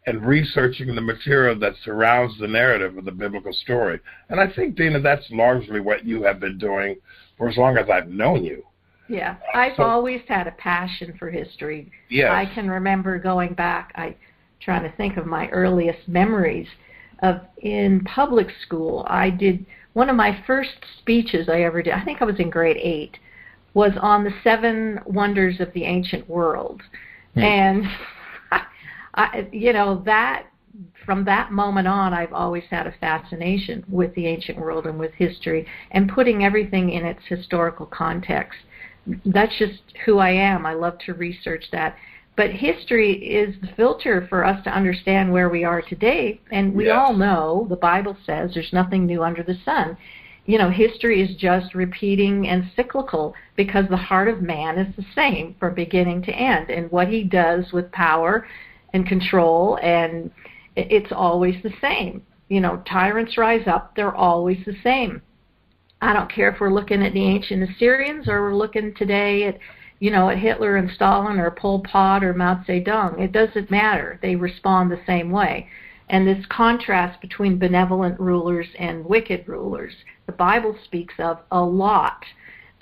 and 0.08 0.26
researching 0.26 0.94
the 0.94 1.02
material 1.02 1.58
that 1.60 1.74
surrounds 1.84 2.38
the 2.40 2.48
narrative 2.48 2.98
of 2.98 3.06
the 3.06 3.12
biblical 3.12 3.54
story. 3.54 4.00
And 4.30 4.40
I 4.40 4.52
think, 4.52 4.76
Dinah, 4.76 5.02
that's 5.02 5.26
largely 5.32 5.80
what 5.80 6.06
you 6.06 6.24
have 6.24 6.40
been 6.40 6.58
doing 6.58 6.98
for 7.38 7.50
as 7.50 7.58
long 7.58 7.78
as 7.78 7.90
I've 7.90 8.08
known 8.08 8.44
you. 8.44 8.64
Yeah, 9.08 9.36
I've 9.54 9.76
so, 9.78 9.84
always 9.84 10.22
had 10.28 10.48
a 10.48 10.52
passion 10.52 11.16
for 11.18 11.30
history. 11.30 11.92
Yes. 12.10 12.32
I 12.32 12.52
can 12.54 12.70
remember 12.70 13.20
going 13.20 13.54
back, 13.54 13.92
I 13.96 14.16
trying 14.62 14.84
to 14.84 14.96
think 14.98 15.18
of 15.18 15.26
my 15.28 15.48
earliest 15.50 16.08
memories 16.08 16.68
of 17.22 17.42
in 17.58 18.04
public 18.04 18.48
school. 18.64 19.06
I 19.08 19.30
did 19.30 19.66
one 19.94 20.10
of 20.10 20.16
my 20.16 20.44
first 20.48 20.78
speeches 21.00 21.50
I 21.50 21.62
ever 21.62 21.82
did. 21.82 21.94
I 21.94 22.04
think 22.04 22.22
I 22.22 22.26
was 22.26 22.40
in 22.40 22.50
grade 22.50 22.78
8 22.78 23.18
was 23.76 23.92
on 24.02 24.24
the 24.24 24.34
seven 24.44 25.00
wonders 25.06 25.60
of 25.60 25.72
the 25.74 25.84
ancient 25.84 26.28
world. 26.28 26.82
Hmm. 27.36 27.42
And 27.42 27.84
I, 29.16 29.48
you 29.52 29.74
know, 29.74 30.02
that 30.06 30.48
from 31.06 31.24
that 31.26 31.52
moment 31.52 31.88
on, 31.88 32.14
I've 32.14 32.34
always 32.34 32.64
had 32.70 32.88
a 32.88 32.94
fascination 33.00 33.84
with 33.88 34.14
the 34.16 34.28
ancient 34.28 34.58
world 34.58 34.86
and 34.86 35.00
with 35.00 35.14
history 35.14 35.66
and 35.92 36.10
putting 36.10 36.44
everything 36.44 36.90
in 36.90 37.06
its 37.06 37.22
historical 37.28 37.86
context. 37.86 38.60
That's 39.26 39.58
just 39.58 39.82
who 40.06 40.18
I 40.18 40.32
am. 40.32 40.66
I 40.66 40.74
love 40.74 40.98
to 41.06 41.14
research 41.14 41.66
that. 41.72 41.96
But 42.36 42.52
history 42.52 43.14
is 43.14 43.56
the 43.62 43.70
filter 43.78 44.28
for 44.28 44.44
us 44.44 44.62
to 44.66 44.76
understand 44.76 45.32
where 45.32 45.48
we 45.48 45.64
are 45.64 45.82
today. 45.82 46.42
And 46.52 46.74
we 46.74 46.88
yes. 46.88 46.96
all 46.98 47.14
know 47.14 47.66
the 47.70 47.78
Bible 47.78 48.18
says 48.26 48.52
there's 48.54 48.74
nothing 48.74 49.06
new 49.06 49.24
under 49.24 49.44
the 49.44 49.58
sun. 49.64 49.96
You 50.46 50.58
know, 50.58 50.70
history 50.70 51.22
is 51.22 51.36
just 51.38 51.74
repeating 51.74 52.48
and 52.48 52.70
cyclical 52.76 53.34
because 53.56 53.86
the 53.90 53.98
heart 53.98 54.28
of 54.28 54.42
man 54.42 54.78
is 54.78 54.96
the 54.96 55.06
same 55.16 55.56
from 55.60 55.76
beginning 55.76 56.24
to 56.24 56.32
end. 56.32 56.70
And 56.70 56.92
what 56.92 57.08
he 57.08 57.24
does 57.24 57.72
with 57.72 57.92
power 57.92 58.46
and 58.96 59.06
control 59.06 59.78
and 59.84 60.32
it's 60.76 61.12
always 61.12 61.56
the 61.64 61.74
same. 61.82 62.24
You 62.48 62.62
know, 62.62 62.82
tyrants 62.88 63.38
rise 63.38 63.68
up, 63.68 63.96
they're 63.96 64.16
always 64.16 64.60
the 64.66 64.76
same. 64.84 65.22
I 66.02 66.14
don't 66.14 66.32
care 66.32 66.50
if 66.50 66.60
we're 66.60 66.74
looking 66.74 67.04
at 67.04 67.14
the 67.14 67.26
ancient 67.26 67.70
Assyrians 67.70 68.28
or 68.28 68.42
we're 68.42 68.56
looking 68.56 68.94
today 68.96 69.44
at, 69.44 69.60
you 70.00 70.12
know, 70.12 70.30
at 70.30 70.38
Hitler 70.38 70.78
and 70.78 70.90
Stalin 70.92 71.40
or 71.40 71.52
Pol 71.52 71.82
Pot 71.82 72.24
or 72.24 72.34
Mao 72.34 72.64
Zedong. 72.68 73.20
It 73.20 73.32
doesn't 73.32 73.72
matter. 73.72 74.20
They 74.22 74.36
respond 74.36 74.92
the 74.92 75.02
same 75.06 75.30
way. 75.30 75.68
And 76.10 76.28
this 76.28 76.46
contrast 76.50 77.20
between 77.20 77.58
benevolent 77.58 78.20
rulers 78.20 78.68
and 78.78 79.06
wicked 79.06 79.48
rulers, 79.48 79.94
the 80.26 80.34
Bible 80.34 80.78
speaks 80.86 81.16
of 81.18 81.40
a 81.52 81.62
lot 81.62 82.24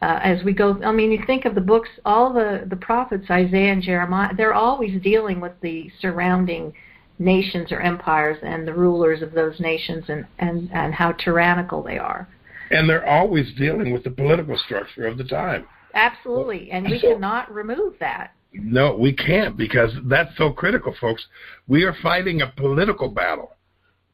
uh, 0.03 0.19
as 0.21 0.43
we 0.43 0.51
go. 0.51 0.77
I 0.83 0.91
mean, 0.91 1.13
you 1.13 1.23
think 1.25 1.45
of 1.45 1.55
the 1.55 1.61
books, 1.61 1.87
all 2.03 2.33
the 2.33 2.65
the 2.69 2.75
prophets, 2.75 3.25
Isaiah 3.29 3.71
and 3.71 3.81
Jeremiah, 3.81 4.35
they're 4.35 4.53
always 4.53 5.01
dealing 5.01 5.39
with 5.39 5.53
the 5.61 5.89
surrounding 6.01 6.73
nations 7.19 7.71
or 7.71 7.79
empires 7.79 8.37
and 8.41 8.67
the 8.67 8.73
rulers 8.73 9.21
of 9.21 9.31
those 9.31 9.59
nations 9.61 10.03
and 10.09 10.25
and 10.39 10.69
and 10.73 10.93
how 10.93 11.13
tyrannical 11.13 11.81
they 11.81 11.97
are. 11.97 12.27
And 12.69 12.89
they're 12.89 13.07
always 13.07 13.53
dealing 13.57 13.93
with 13.93 14.03
the 14.03 14.11
political 14.11 14.57
structure 14.57 15.07
of 15.07 15.17
the 15.17 15.23
time. 15.23 15.67
Absolutely, 15.93 16.69
and 16.71 16.85
we 16.85 16.99
so, 16.99 17.13
cannot 17.13 17.53
remove 17.53 17.93
that. 17.99 18.31
No, 18.51 18.95
we 18.97 19.13
can't 19.13 19.55
because 19.55 19.91
that's 20.05 20.35
so 20.37 20.51
critical, 20.51 20.93
folks. 20.99 21.25
We 21.67 21.83
are 21.83 21.95
fighting 22.03 22.41
a 22.41 22.47
political 22.47 23.07
battle. 23.07 23.51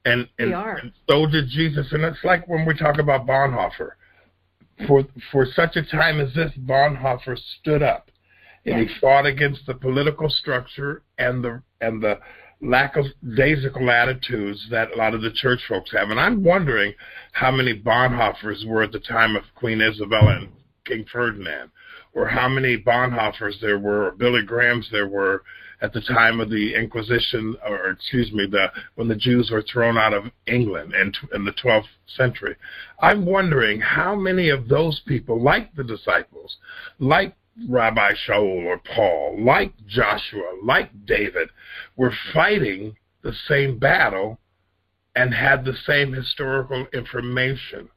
And, 0.06 0.30
and, 0.38 0.54
and 0.54 0.92
so 1.10 1.26
did 1.26 1.50
Jesus. 1.50 1.88
And 1.92 2.04
it's 2.04 2.24
like 2.24 2.48
when 2.48 2.66
we 2.66 2.74
talk 2.78 3.00
about 3.00 3.28
Bonhoeffer 3.28 3.92
for 4.88 5.06
for 5.32 5.46
such 5.46 5.76
a 5.76 5.84
time 5.84 6.20
as 6.20 6.34
this, 6.34 6.52
Bonhoeffer 6.58 7.38
stood 7.60 7.84
up 7.84 8.10
and 8.66 8.80
yes. 8.80 8.90
he 8.90 9.00
fought 9.00 9.26
against 9.26 9.66
the 9.66 9.74
political 9.74 10.30
structure 10.30 11.04
and 11.18 11.44
the 11.44 11.62
and 11.82 12.02
the 12.02 12.20
lack 12.62 12.98
of 12.98 13.06
daisical 13.36 13.90
attitudes 13.90 14.68
that 14.70 14.92
a 14.92 14.98
lot 14.98 15.14
of 15.14 15.22
the 15.22 15.32
church 15.32 15.62
folks 15.68 15.92
have. 15.94 16.10
And 16.10 16.20
I'm 16.20 16.44
wondering 16.44 16.94
how 17.32 17.52
many 17.52 17.80
Bonhoeffers 17.80 18.68
were 18.68 18.84
at 18.84 18.92
the 18.92 19.00
time 19.00 19.38
of 19.38 19.44
Queen 19.56 19.82
Isabella 19.82 20.40
and 20.40 20.50
King 20.86 21.06
Ferdinand, 21.12 21.72
or 22.14 22.28
how 22.28 22.50
many 22.50 22.78
Bonhoeffers 22.78 23.62
there 23.62 23.80
were, 23.80 24.08
or 24.08 24.12
Billy 24.12 24.44
Grahams 24.44 24.90
there 24.92 25.08
were 25.08 25.44
at 25.82 25.94
the 25.94 26.02
time 26.02 26.40
of 26.40 26.50
the 26.50 26.76
Inquisition, 26.76 27.56
or 27.68 27.92
excuse 27.92 28.32
me, 28.32 28.46
the 28.46 28.68
when 28.96 29.08
the 29.08 29.16
Jews 29.16 29.50
were 29.50 29.62
thrown 29.62 29.98
out 29.98 30.14
of 30.14 30.26
England 30.46 30.94
in, 30.94 31.14
in 31.34 31.46
the 31.46 31.54
12th 31.54 31.88
century. 32.18 32.56
I'm 33.02 33.26
wondering 33.26 33.80
how 33.80 34.16
many 34.16 34.50
of 34.50 34.68
those 34.68 35.02
people, 35.08 35.42
like 35.42 35.74
the 35.76 35.84
disciples, 35.84 36.58
like 37.00 37.36
Rabbi 37.68 38.12
Shaul 38.28 38.66
or 38.66 38.82
Paul, 38.96 39.38
like 39.44 39.74
Joshua, 39.88 40.54
like 40.64 40.92
David, 41.06 41.50
were 41.96 42.14
fighting 42.34 42.96
the 43.22 43.34
same 43.48 43.80
battle 43.80 44.40
and 45.16 45.34
had 45.34 45.66
the 45.66 45.76
same 45.86 46.14
historical 46.14 46.88
information. 46.94 47.90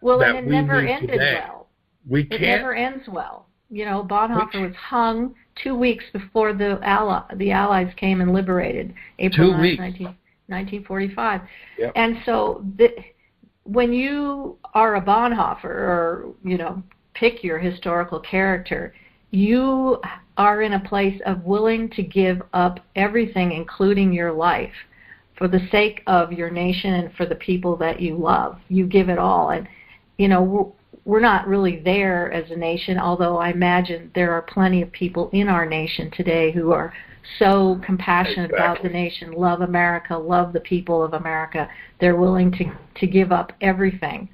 Well, 0.00 0.22
and 0.22 0.38
it 0.38 0.46
never 0.46 0.80
ended 0.80 1.10
today. 1.10 1.40
well. 1.46 1.68
We 2.08 2.24
can't. 2.24 2.42
It 2.42 2.46
never 2.46 2.74
ends 2.74 3.08
well. 3.08 3.46
You 3.70 3.84
know, 3.84 4.02
Bonhoeffer 4.02 4.66
was 4.66 4.74
hung 4.74 5.34
two 5.62 5.76
weeks 5.76 6.04
before 6.12 6.52
the 6.52 6.80
Ally, 6.82 7.22
the 7.36 7.52
Allies 7.52 7.92
came 7.96 8.20
and 8.20 8.32
liberated 8.32 8.92
April 9.20 9.52
9, 9.52 9.76
19, 9.76 10.06
1945. 10.48 11.40
Yep. 11.78 11.92
And 11.94 12.16
so 12.26 12.64
the, 12.76 12.88
when 13.64 13.92
you 13.92 14.58
are 14.74 14.96
a 14.96 15.00
Bonhoeffer, 15.00 15.64
or 15.64 16.34
you 16.44 16.58
know, 16.58 16.82
pick 17.14 17.44
your 17.44 17.58
historical 17.58 18.18
character, 18.18 18.92
you 19.30 20.00
are 20.36 20.62
in 20.62 20.72
a 20.72 20.80
place 20.80 21.20
of 21.24 21.44
willing 21.44 21.88
to 21.90 22.02
give 22.02 22.42
up 22.52 22.80
everything, 22.96 23.52
including 23.52 24.12
your 24.12 24.32
life, 24.32 24.72
for 25.36 25.46
the 25.46 25.60
sake 25.70 26.02
of 26.08 26.32
your 26.32 26.50
nation 26.50 26.94
and 26.94 27.14
for 27.14 27.24
the 27.24 27.36
people 27.36 27.76
that 27.76 28.00
you 28.00 28.16
love. 28.16 28.58
You 28.68 28.86
give 28.86 29.08
it 29.08 29.18
all, 29.18 29.50
and 29.50 29.68
you 30.18 30.26
know 30.26 30.74
we're 31.04 31.20
not 31.20 31.48
really 31.48 31.80
there 31.80 32.32
as 32.32 32.50
a 32.50 32.56
nation, 32.56 32.98
although 32.98 33.36
I 33.36 33.50
imagine 33.50 34.10
there 34.14 34.32
are 34.32 34.42
plenty 34.42 34.82
of 34.82 34.92
people 34.92 35.30
in 35.32 35.48
our 35.48 35.66
nation 35.66 36.10
today 36.10 36.52
who 36.52 36.72
are 36.72 36.92
so 37.38 37.80
compassionate 37.84 38.50
exactly. 38.50 38.58
about 38.58 38.82
the 38.82 38.88
nation, 38.88 39.32
love 39.32 39.60
America, 39.60 40.16
love 40.16 40.52
the 40.52 40.60
people 40.60 41.02
of 41.02 41.14
America. 41.14 41.68
They're 42.00 42.16
willing 42.16 42.52
to 42.52 42.72
to 42.96 43.06
give 43.06 43.32
up 43.32 43.52
everything 43.60 44.28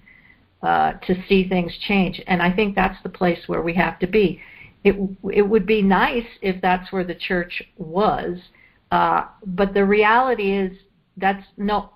uh, 0.63 0.93
to 0.93 1.15
see 1.29 1.49
things 1.49 1.77
change, 1.87 2.21
and 2.27 2.43
I 2.43 2.53
think 2.53 2.75
that's 2.75 3.01
the 3.03 3.09
place 3.09 3.41
where 3.47 3.63
we 3.63 3.75
have 3.75 3.99
to 4.01 4.07
be. 4.07 4.41
It 4.85 4.97
it 5.33 5.43
would 5.43 5.67
be 5.67 5.83
nice 5.83 6.27
if 6.43 6.61
that's 6.63 6.93
where 6.93 7.05
the 7.05 7.15
church 7.15 7.63
was, 7.77 8.39
uh, 8.91 9.27
but 9.45 9.75
the 9.75 9.85
reality 9.85 10.53
is 10.53 10.73
that's 11.17 11.45
no, 11.57 11.91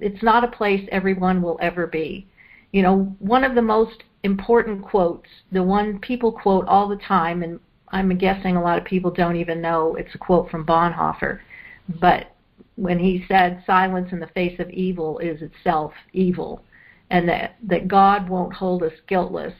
it's 0.00 0.22
not 0.22 0.44
a 0.44 0.48
place 0.48 0.86
everyone 0.90 1.42
will 1.42 1.58
ever 1.60 1.86
be 1.86 2.28
you 2.74 2.82
know, 2.82 3.14
one 3.20 3.44
of 3.44 3.54
the 3.54 3.62
most 3.62 4.02
important 4.24 4.82
quotes, 4.82 5.28
the 5.52 5.62
one 5.62 6.00
people 6.00 6.32
quote 6.32 6.66
all 6.66 6.88
the 6.88 6.96
time, 6.96 7.44
and 7.44 7.60
I'm 7.90 8.18
guessing 8.18 8.56
a 8.56 8.62
lot 8.62 8.78
of 8.78 8.84
people 8.84 9.12
don't 9.12 9.36
even 9.36 9.60
know 9.60 9.94
it's 9.94 10.12
a 10.16 10.18
quote 10.18 10.50
from 10.50 10.66
Bonhoeffer, 10.66 11.38
but 12.00 12.32
when 12.74 12.98
he 12.98 13.24
said, 13.28 13.62
silence 13.64 14.08
in 14.10 14.18
the 14.18 14.26
face 14.26 14.58
of 14.58 14.68
evil 14.70 15.20
is 15.20 15.40
itself 15.40 15.92
evil, 16.12 16.64
and 17.10 17.28
that, 17.28 17.54
that 17.62 17.86
God 17.86 18.28
won't 18.28 18.54
hold 18.54 18.82
us 18.82 18.92
guiltless, 19.06 19.54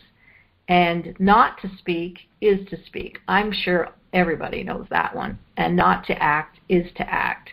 and 0.66 1.14
not 1.20 1.62
to 1.62 1.70
speak 1.78 2.18
is 2.40 2.66
to 2.68 2.76
speak. 2.84 3.20
I'm 3.28 3.52
sure 3.52 3.90
everybody 4.12 4.64
knows 4.64 4.86
that 4.90 5.14
one, 5.14 5.38
and 5.56 5.76
not 5.76 6.04
to 6.08 6.20
act 6.20 6.58
is 6.68 6.90
to 6.96 7.08
act. 7.08 7.50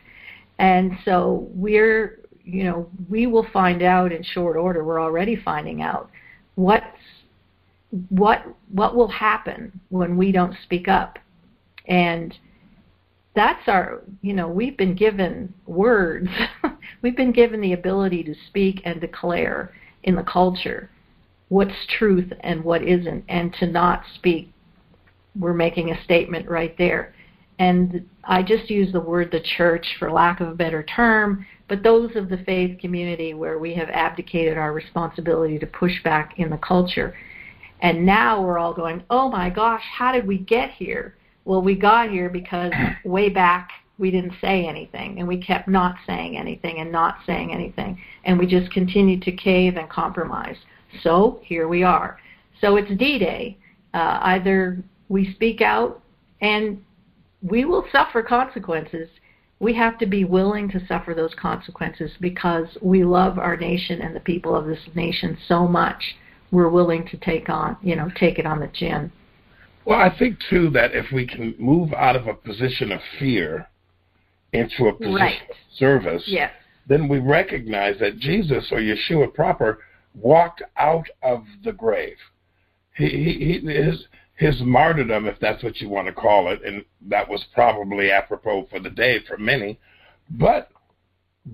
And 0.57 0.93
so 1.05 1.49
we're 1.53 2.20
you 2.43 2.63
know, 2.63 2.89
we 3.09 3.27
will 3.27 3.47
find 3.51 3.81
out 3.81 4.11
in 4.11 4.23
short 4.23 4.57
order. 4.57 4.83
We're 4.83 5.01
already 5.01 5.35
finding 5.35 5.81
out 5.81 6.09
what's 6.55 6.85
what 8.09 8.45
what 8.71 8.95
will 8.95 9.09
happen 9.09 9.79
when 9.89 10.17
we 10.17 10.31
don't 10.31 10.55
speak 10.63 10.87
up, 10.87 11.19
and 11.87 12.37
that's 13.35 13.67
our 13.67 14.01
you 14.21 14.33
know 14.33 14.47
we've 14.47 14.77
been 14.77 14.95
given 14.95 15.53
words, 15.65 16.29
we've 17.01 17.17
been 17.17 17.31
given 17.31 17.61
the 17.61 17.73
ability 17.73 18.23
to 18.23 18.35
speak 18.47 18.81
and 18.85 19.01
declare 19.01 19.73
in 20.03 20.15
the 20.15 20.23
culture 20.23 20.89
what's 21.49 21.85
truth 21.97 22.31
and 22.41 22.63
what 22.63 22.81
isn't, 22.81 23.25
and 23.27 23.53
to 23.55 23.67
not 23.67 24.03
speak. 24.15 24.51
We're 25.37 25.53
making 25.53 25.91
a 25.91 26.03
statement 26.03 26.49
right 26.49 26.77
there. 26.77 27.13
And 27.61 28.09
I 28.23 28.41
just 28.43 28.69
use 28.69 28.91
the 28.91 28.99
word 28.99 29.31
the 29.31 29.39
church 29.39 29.85
for 29.99 30.11
lack 30.11 30.41
of 30.41 30.47
a 30.47 30.55
better 30.55 30.83
term 30.83 31.45
but 31.71 31.83
those 31.83 32.13
of 32.17 32.27
the 32.27 32.39
faith 32.39 32.77
community 32.81 33.33
where 33.33 33.57
we 33.57 33.73
have 33.75 33.87
abdicated 33.87 34.57
our 34.57 34.73
responsibility 34.73 35.57
to 35.57 35.65
push 35.65 36.03
back 36.03 36.33
in 36.37 36.49
the 36.49 36.57
culture. 36.57 37.15
And 37.79 38.05
now 38.05 38.41
we're 38.41 38.59
all 38.59 38.73
going, 38.73 39.03
oh 39.09 39.29
my 39.29 39.49
gosh, 39.49 39.81
how 39.89 40.11
did 40.11 40.27
we 40.27 40.37
get 40.37 40.71
here? 40.71 41.15
Well, 41.45 41.61
we 41.61 41.75
got 41.75 42.11
here 42.11 42.29
because 42.29 42.73
way 43.05 43.29
back 43.29 43.69
we 43.97 44.11
didn't 44.11 44.33
say 44.41 44.67
anything, 44.67 45.19
and 45.19 45.25
we 45.25 45.41
kept 45.41 45.69
not 45.69 45.95
saying 46.05 46.35
anything 46.35 46.79
and 46.79 46.91
not 46.91 47.19
saying 47.25 47.53
anything, 47.53 47.97
and 48.25 48.37
we 48.37 48.47
just 48.47 48.69
continued 48.73 49.21
to 49.21 49.31
cave 49.31 49.77
and 49.77 49.89
compromise. 49.89 50.57
So 51.03 51.39
here 51.41 51.69
we 51.69 51.83
are. 51.83 52.19
So 52.59 52.75
it's 52.75 52.91
D-Day. 52.97 53.57
Uh, 53.93 54.19
either 54.23 54.83
we 55.07 55.33
speak 55.35 55.61
out 55.61 56.01
and 56.41 56.83
we 57.41 57.65
will 57.65 57.85
suffer 57.91 58.21
consequences. 58.21 59.09
We 59.59 59.73
have 59.75 59.97
to 59.99 60.05
be 60.05 60.25
willing 60.25 60.69
to 60.69 60.85
suffer 60.87 61.13
those 61.13 61.33
consequences 61.35 62.11
because 62.19 62.67
we 62.81 63.03
love 63.03 63.37
our 63.37 63.55
nation 63.57 64.01
and 64.01 64.15
the 64.15 64.21
people 64.21 64.55
of 64.55 64.65
this 64.65 64.79
nation 64.95 65.37
so 65.47 65.67
much. 65.67 66.15
We're 66.51 66.69
willing 66.69 67.07
to 67.07 67.17
take 67.17 67.49
on, 67.49 67.77
you 67.81 67.95
know, 67.95 68.09
take 68.15 68.37
it 68.37 68.45
on 68.45 68.59
the 68.59 68.67
chin. 68.67 69.11
Well, 69.85 69.99
I 69.99 70.15
think 70.17 70.37
too 70.49 70.69
that 70.71 70.93
if 70.93 71.11
we 71.11 71.25
can 71.25 71.55
move 71.57 71.93
out 71.93 72.15
of 72.15 72.27
a 72.27 72.33
position 72.33 72.91
of 72.91 72.99
fear 73.19 73.67
into 74.53 74.87
a 74.87 74.93
position 74.93 75.15
right. 75.15 75.49
of 75.49 75.55
service, 75.75 76.23
yes. 76.27 76.51
then 76.87 77.07
we 77.07 77.19
recognize 77.19 77.97
that 77.99 78.19
Jesus 78.19 78.67
or 78.71 78.79
Yeshua 78.79 79.33
proper 79.33 79.79
walked 80.13 80.61
out 80.77 81.07
of 81.23 81.45
the 81.63 81.71
grave. 81.71 82.17
He, 82.95 83.07
he, 83.07 83.59
he 83.61 83.73
his 83.73 84.05
his 84.41 84.59
martyrdom, 84.63 85.27
if 85.27 85.39
that's 85.39 85.63
what 85.63 85.79
you 85.81 85.87
want 85.87 86.07
to 86.07 86.13
call 86.13 86.51
it, 86.51 86.65
and 86.65 86.83
that 87.07 87.29
was 87.29 87.45
probably 87.53 88.09
apropos 88.09 88.65
for 88.71 88.79
the 88.79 88.89
day 88.89 89.19
for 89.27 89.37
many, 89.37 89.79
but 90.31 90.71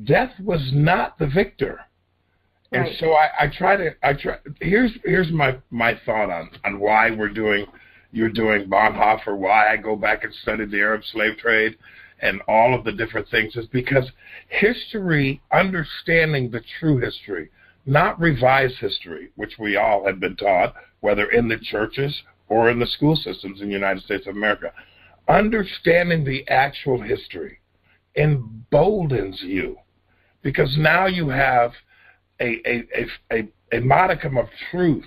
death 0.06 0.32
was 0.42 0.72
not 0.74 1.20
the 1.20 1.28
victor. 1.28 1.82
Right. 2.72 2.88
And 2.88 2.98
so 2.98 3.12
I, 3.12 3.28
I 3.42 3.48
try 3.48 3.76
to 3.76 3.90
I 4.02 4.14
try 4.14 4.38
here's 4.62 4.92
here's 5.04 5.30
my 5.34 5.58
my 5.70 6.00
thought 6.06 6.30
on 6.30 6.50
on 6.64 6.80
why 6.80 7.12
we're 7.12 7.28
doing 7.28 7.66
you're 8.14 8.30
doing 8.30 8.70
Bonhoeffer, 8.70 9.36
why 9.36 9.68
I 9.68 9.76
go 9.76 9.98
back 9.98 10.24
and 10.24 10.34
study 10.34 10.64
the 10.66 10.80
Arab 10.80 11.04
slave 11.12 11.38
trade 11.40 11.76
and 12.20 12.42
all 12.48 12.74
of 12.74 12.86
the 12.86 12.94
different 12.94 13.28
things 13.30 13.58
is 13.58 13.68
because 13.68 14.10
history, 14.48 15.42
understanding 15.52 16.50
the 16.50 16.62
true 16.80 17.00
history, 17.00 17.50
not 17.86 18.18
revised 18.18 18.78
history, 18.78 19.30
which 19.36 19.60
we 19.60 19.76
all 19.76 20.06
have 20.06 20.22
been 20.22 20.38
taught, 20.38 20.74
whether 21.02 21.30
in 21.30 21.50
the 21.50 21.60
churches 21.60 22.24
or 22.50 22.70
in 22.70 22.80
the 22.80 22.88
school 22.88 23.16
systems 23.16 23.62
in 23.62 23.68
the 23.68 23.74
United 23.74 24.04
States 24.04 24.28
of 24.28 24.36
America, 24.36 24.72
understanding 25.28 26.24
the 26.24 26.48
actual 26.48 27.02
history 27.02 27.60
emboldens 28.16 29.42
you 29.42 29.78
because 30.42 30.76
now 30.78 31.06
you 31.06 31.30
have 31.30 31.72
a, 32.40 32.62
a, 32.66 33.08
a, 33.32 33.48
a, 33.72 33.80
modicum 33.82 34.38
of 34.38 34.46
truth 34.72 35.06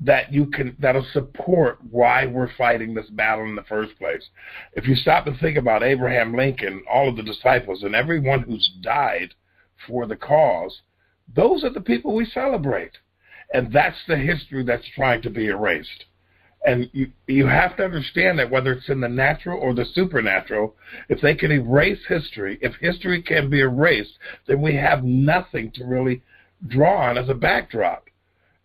that 0.00 0.32
you 0.32 0.46
can 0.46 0.76
that'll 0.78 1.06
support 1.12 1.78
why 1.90 2.26
we're 2.26 2.52
fighting 2.56 2.94
this 2.94 3.08
battle 3.10 3.44
in 3.44 3.54
the 3.54 3.62
first 3.62 3.96
place. 3.98 4.28
If 4.72 4.86
you 4.86 4.94
stop 4.94 5.26
and 5.26 5.38
think 5.38 5.56
about 5.56 5.82
Abraham 5.82 6.34
Lincoln, 6.34 6.82
all 6.90 7.08
of 7.08 7.16
the 7.16 7.22
disciples, 7.22 7.82
and 7.82 7.94
everyone 7.94 8.42
who's 8.42 8.70
died 8.80 9.34
for 9.86 10.06
the 10.06 10.16
cause, 10.16 10.80
those 11.34 11.64
are 11.64 11.72
the 11.72 11.80
people 11.80 12.14
we 12.14 12.26
celebrate. 12.26 12.92
And 13.52 13.72
that's 13.72 13.98
the 14.08 14.16
history 14.16 14.64
that's 14.64 14.88
trying 14.94 15.22
to 15.22 15.30
be 15.30 15.46
erased. 15.46 16.06
And 16.66 16.88
you 16.92 17.10
you 17.26 17.46
have 17.46 17.76
to 17.76 17.84
understand 17.84 18.38
that 18.38 18.50
whether 18.50 18.72
it's 18.72 18.88
in 18.88 19.00
the 19.00 19.08
natural 19.08 19.60
or 19.60 19.74
the 19.74 19.84
supernatural, 19.84 20.74
if 21.10 21.20
they 21.20 21.34
can 21.34 21.52
erase 21.52 22.00
history, 22.08 22.58
if 22.62 22.74
history 22.80 23.20
can 23.20 23.50
be 23.50 23.60
erased, 23.60 24.18
then 24.46 24.62
we 24.62 24.74
have 24.76 25.04
nothing 25.04 25.70
to 25.72 25.84
really 25.84 26.22
draw 26.66 27.10
on 27.10 27.18
as 27.18 27.28
a 27.28 27.34
backdrop. 27.34 28.08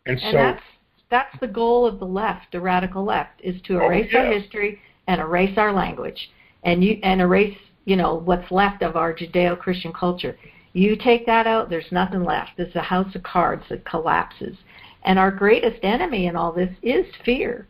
And, 0.06 0.18
And 0.20 0.32
so 0.32 0.38
that's 0.38 0.64
that's 1.10 1.40
the 1.42 1.48
goal 1.48 1.86
of 1.86 2.00
the 2.00 2.06
left, 2.06 2.52
the 2.54 2.62
radical 2.62 3.04
left, 3.04 3.42
is 3.44 3.62
to 3.64 3.82
Oh, 3.82 3.86
erase 3.88 4.14
our 4.16 4.32
history 4.32 4.80
and 5.08 5.20
erase 5.20 5.58
our 5.58 5.74
language, 5.74 6.32
and 6.64 6.82
you 6.84 7.00
and 7.04 7.20
erase 7.20 7.58
you 7.84 7.98
know 7.98 8.16
what's 8.16 8.50
left 8.50 8.82
of 8.82 8.96
our 8.96 9.14
Judeo-Christian 9.14 9.92
culture. 9.92 10.38
You 10.72 10.96
take 10.96 11.26
that 11.26 11.48
out, 11.48 11.70
there's 11.70 11.92
nothing 11.92 12.24
left. 12.24 12.52
It's 12.60 12.76
a 12.76 12.82
house 12.82 13.14
of 13.16 13.24
cards 13.24 13.64
that 13.70 13.84
collapses. 13.86 14.56
And 15.04 15.18
our 15.18 15.32
greatest 15.32 15.84
enemy 15.84 16.28
in 16.28 16.36
all 16.36 16.52
this 16.52 16.70
is 16.84 17.06
fear. 17.26 17.68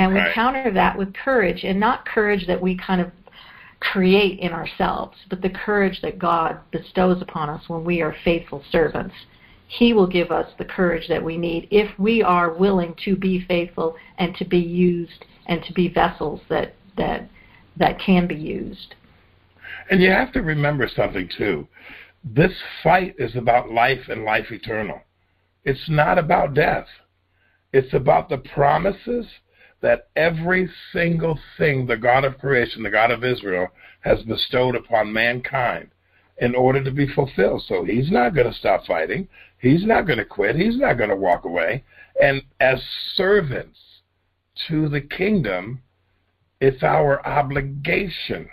And 0.00 0.14
we 0.14 0.20
Right. 0.20 0.32
counter 0.32 0.70
that 0.70 0.96
with 0.96 1.12
courage, 1.12 1.62
and 1.62 1.78
not 1.78 2.06
courage 2.06 2.46
that 2.46 2.58
we 2.58 2.74
kind 2.74 3.02
of 3.02 3.12
create 3.80 4.38
in 4.38 4.50
ourselves, 4.50 5.18
but 5.28 5.42
the 5.42 5.50
courage 5.50 6.00
that 6.00 6.18
God 6.18 6.58
bestows 6.70 7.20
upon 7.20 7.50
us 7.50 7.68
when 7.68 7.84
we 7.84 8.00
are 8.00 8.14
faithful 8.24 8.64
servants. 8.72 9.14
He 9.66 9.92
will 9.92 10.06
give 10.06 10.32
us 10.32 10.50
the 10.56 10.64
courage 10.64 11.06
that 11.08 11.22
we 11.22 11.36
need 11.36 11.68
if 11.70 11.98
we 11.98 12.22
are 12.22 12.50
willing 12.50 12.94
to 13.04 13.14
be 13.14 13.40
faithful 13.40 13.94
and 14.16 14.34
to 14.36 14.44
be 14.46 14.58
used 14.58 15.26
and 15.44 15.62
to 15.64 15.72
be 15.74 15.88
vessels 15.88 16.40
that 16.48 16.74
that 16.96 17.28
that 17.76 17.98
can 17.98 18.26
be 18.26 18.36
used. 18.36 18.94
And 19.90 20.00
you 20.00 20.10
have 20.12 20.32
to 20.32 20.40
remember 20.40 20.88
something 20.88 21.28
too. 21.28 21.68
This 22.24 22.52
fight 22.82 23.16
is 23.18 23.36
about 23.36 23.70
life 23.70 24.08
and 24.08 24.24
life 24.24 24.50
eternal. 24.50 25.02
It's 25.62 25.90
not 25.90 26.16
about 26.16 26.54
death. 26.54 26.88
It's 27.74 27.92
about 27.92 28.30
the 28.30 28.38
promises 28.38 29.26
that 29.80 30.08
every 30.16 30.68
single 30.92 31.38
thing 31.56 31.86
the 31.86 31.96
God 31.96 32.24
of 32.24 32.38
creation, 32.38 32.82
the 32.82 32.90
God 32.90 33.10
of 33.10 33.24
Israel, 33.24 33.68
has 34.00 34.22
bestowed 34.22 34.76
upon 34.76 35.12
mankind 35.12 35.90
in 36.38 36.54
order 36.54 36.82
to 36.82 36.90
be 36.90 37.06
fulfilled. 37.06 37.62
So 37.66 37.84
he's 37.84 38.10
not 38.10 38.34
going 38.34 38.50
to 38.50 38.58
stop 38.58 38.86
fighting. 38.86 39.28
He's 39.58 39.84
not 39.84 40.06
going 40.06 40.18
to 40.18 40.24
quit. 40.24 40.56
He's 40.56 40.78
not 40.78 40.94
going 40.94 41.10
to 41.10 41.16
walk 41.16 41.44
away. 41.44 41.84
And 42.20 42.42
as 42.60 42.82
servants 43.14 43.78
to 44.68 44.88
the 44.88 45.00
kingdom, 45.00 45.82
it's 46.60 46.82
our 46.82 47.24
obligation 47.26 48.48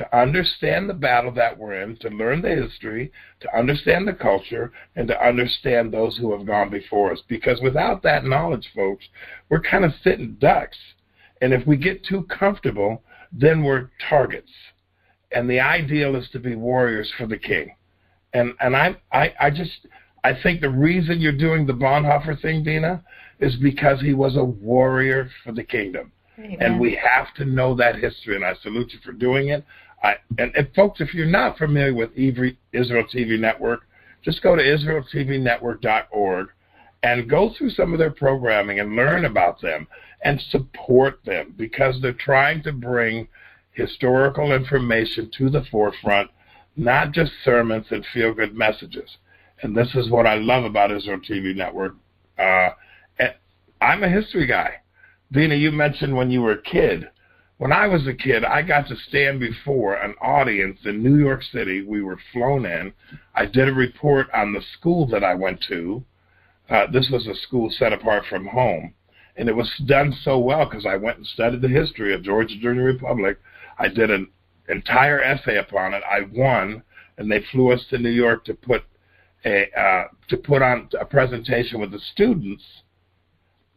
to 0.00 0.18
understand 0.18 0.88
the 0.88 0.94
battle 0.94 1.30
that 1.30 1.58
we're 1.58 1.82
in, 1.82 1.94
to 1.94 2.08
learn 2.08 2.40
the 2.40 2.48
history, 2.48 3.12
to 3.38 3.54
understand 3.54 4.08
the 4.08 4.14
culture, 4.14 4.72
and 4.96 5.06
to 5.06 5.26
understand 5.26 5.92
those 5.92 6.16
who 6.16 6.32
have 6.34 6.46
gone 6.46 6.70
before 6.70 7.12
us. 7.12 7.20
Because 7.28 7.60
without 7.60 8.02
that 8.02 8.24
knowledge, 8.24 8.66
folks, 8.74 9.04
we're 9.50 9.60
kind 9.60 9.84
of 9.84 9.92
sitting 10.02 10.36
ducks. 10.40 10.78
And 11.42 11.52
if 11.52 11.66
we 11.66 11.76
get 11.76 12.02
too 12.02 12.22
comfortable, 12.22 13.02
then 13.30 13.62
we're 13.62 13.90
targets. 14.08 14.50
And 15.32 15.50
the 15.50 15.60
ideal 15.60 16.16
is 16.16 16.30
to 16.30 16.38
be 16.38 16.54
warriors 16.54 17.12
for 17.18 17.26
the 17.26 17.36
king. 17.36 17.74
And 18.32 18.54
and 18.58 18.74
I 18.74 18.96
I, 19.12 19.34
I 19.38 19.50
just 19.50 19.86
I 20.24 20.32
think 20.32 20.62
the 20.62 20.70
reason 20.70 21.20
you're 21.20 21.32
doing 21.32 21.66
the 21.66 21.74
Bonhoeffer 21.74 22.40
thing, 22.40 22.64
Dinah, 22.64 23.04
is 23.38 23.54
because 23.56 24.00
he 24.00 24.14
was 24.14 24.36
a 24.36 24.44
warrior 24.44 25.28
for 25.44 25.52
the 25.52 25.64
kingdom 25.64 26.10
and 26.60 26.80
we 26.80 26.94
have 26.96 27.34
to 27.34 27.44
know 27.44 27.74
that 27.76 27.96
history. 27.96 28.36
And 28.36 28.44
I 28.44 28.54
salute 28.62 28.92
you 28.92 28.98
for 29.04 29.12
doing 29.12 29.48
it. 29.48 29.64
I, 30.02 30.14
and, 30.38 30.54
and 30.56 30.68
folks, 30.74 31.00
if 31.00 31.14
you're 31.14 31.26
not 31.26 31.58
familiar 31.58 31.94
with 31.94 32.10
Israel 32.16 33.04
TV 33.12 33.38
Network, 33.38 33.82
just 34.22 34.42
go 34.42 34.56
to 34.56 34.62
israeltvnetwork.org 34.62 36.48
and 37.02 37.30
go 37.30 37.52
through 37.56 37.70
some 37.70 37.92
of 37.92 37.98
their 37.98 38.10
programming 38.10 38.80
and 38.80 38.96
learn 38.96 39.24
about 39.24 39.60
them 39.60 39.86
and 40.22 40.40
support 40.50 41.20
them 41.24 41.54
because 41.56 42.00
they're 42.00 42.12
trying 42.12 42.62
to 42.62 42.72
bring 42.72 43.28
historical 43.72 44.52
information 44.52 45.30
to 45.38 45.48
the 45.48 45.64
forefront, 45.70 46.30
not 46.76 47.12
just 47.12 47.32
sermons 47.44 47.86
and 47.90 48.04
feel 48.12 48.34
good 48.34 48.54
messages. 48.54 49.16
And 49.62 49.76
this 49.76 49.94
is 49.94 50.10
what 50.10 50.26
I 50.26 50.36
love 50.36 50.64
about 50.64 50.92
Israel 50.92 51.20
TV 51.20 51.54
Network. 51.54 51.94
Uh, 52.38 52.70
I'm 53.80 54.02
a 54.02 54.08
history 54.08 54.46
guy. 54.46 54.74
Dinah, 55.32 55.54
you 55.54 55.72
mentioned 55.72 56.14
when 56.14 56.30
you 56.30 56.42
were 56.42 56.52
a 56.52 56.62
kid. 56.62 57.08
When 57.60 57.72
I 57.72 57.88
was 57.88 58.06
a 58.06 58.14
kid, 58.14 58.42
I 58.42 58.62
got 58.62 58.88
to 58.88 58.96
stand 58.96 59.38
before 59.38 59.94
an 59.94 60.14
audience 60.22 60.78
in 60.86 61.02
New 61.02 61.18
York 61.18 61.42
City. 61.42 61.82
We 61.82 62.00
were 62.00 62.18
flown 62.32 62.64
in. 62.64 62.94
I 63.34 63.44
did 63.44 63.68
a 63.68 63.74
report 63.74 64.28
on 64.32 64.54
the 64.54 64.62
school 64.78 65.06
that 65.08 65.22
I 65.22 65.34
went 65.34 65.62
to. 65.68 66.02
Uh, 66.70 66.86
this 66.90 67.10
was 67.10 67.26
a 67.26 67.34
school 67.34 67.70
set 67.70 67.92
apart 67.92 68.24
from 68.30 68.46
home. 68.46 68.94
And 69.36 69.46
it 69.46 69.54
was 69.54 69.70
done 69.84 70.16
so 70.22 70.38
well 70.38 70.64
because 70.64 70.86
I 70.86 70.96
went 70.96 71.18
and 71.18 71.26
studied 71.26 71.60
the 71.60 71.68
history 71.68 72.14
of 72.14 72.22
Georgia 72.22 72.56
during 72.56 72.78
the 72.78 72.84
Republic. 72.84 73.38
I 73.78 73.88
did 73.88 74.10
an 74.10 74.30
entire 74.70 75.20
essay 75.20 75.58
upon 75.58 75.92
it. 75.92 76.02
I 76.10 76.22
won, 76.32 76.82
and 77.18 77.30
they 77.30 77.44
flew 77.52 77.72
us 77.72 77.84
to 77.90 77.98
New 77.98 78.08
York 78.08 78.46
to 78.46 78.54
put 78.54 78.84
a 79.44 79.70
uh, 79.78 80.04
to 80.28 80.38
put 80.38 80.62
on 80.62 80.88
a 80.98 81.04
presentation 81.04 81.78
with 81.78 81.90
the 81.90 82.00
students 82.00 82.64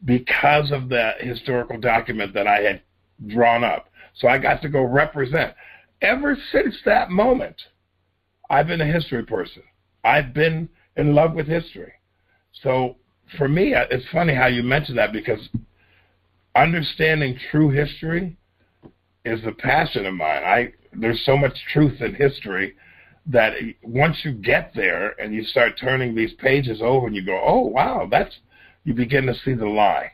because 0.05 0.71
of 0.71 0.87
the 0.87 1.15
historical 1.19 1.81
document 1.81 2.33
that 2.33 2.47
I 2.47 2.61
had 2.61 2.81
drawn 3.27 3.63
up. 3.63 3.89
So 4.15 4.27
I 4.27 4.37
got 4.37 4.61
to 4.61 4.69
go 4.69 4.83
represent. 4.83 5.53
Ever 6.01 6.37
since 6.51 6.75
that 6.85 7.09
moment, 7.09 7.55
I've 8.49 8.67
been 8.67 8.81
a 8.81 8.91
history 8.91 9.23
person. 9.23 9.63
I've 10.03 10.33
been 10.33 10.69
in 10.95 11.15
love 11.15 11.33
with 11.33 11.47
history. 11.47 11.93
So 12.61 12.97
for 13.37 13.47
me, 13.47 13.73
it's 13.73 14.05
funny 14.11 14.35
how 14.35 14.47
you 14.47 14.63
mention 14.63 14.95
that 14.97 15.13
because 15.13 15.49
understanding 16.55 17.37
true 17.51 17.69
history 17.69 18.37
is 19.25 19.39
a 19.45 19.51
passion 19.51 20.05
of 20.05 20.13
mine. 20.13 20.43
I 20.43 20.73
there's 20.95 21.25
so 21.25 21.35
much 21.35 21.57
truth 21.71 22.01
in 22.01 22.13
history 22.13 22.75
that 23.25 23.53
once 23.83 24.17
you 24.23 24.33
get 24.33 24.73
there 24.75 25.19
and 25.19 25.33
you 25.33 25.43
start 25.43 25.73
turning 25.79 26.13
these 26.13 26.33
pages 26.33 26.81
over 26.81 27.07
and 27.07 27.15
you 27.15 27.25
go, 27.25 27.41
"Oh, 27.43 27.61
wow, 27.61 28.07
that's 28.09 28.37
you 28.83 28.93
begin 28.93 29.25
to 29.27 29.33
see 29.33 29.53
the 29.53 29.67
lie. 29.67 30.11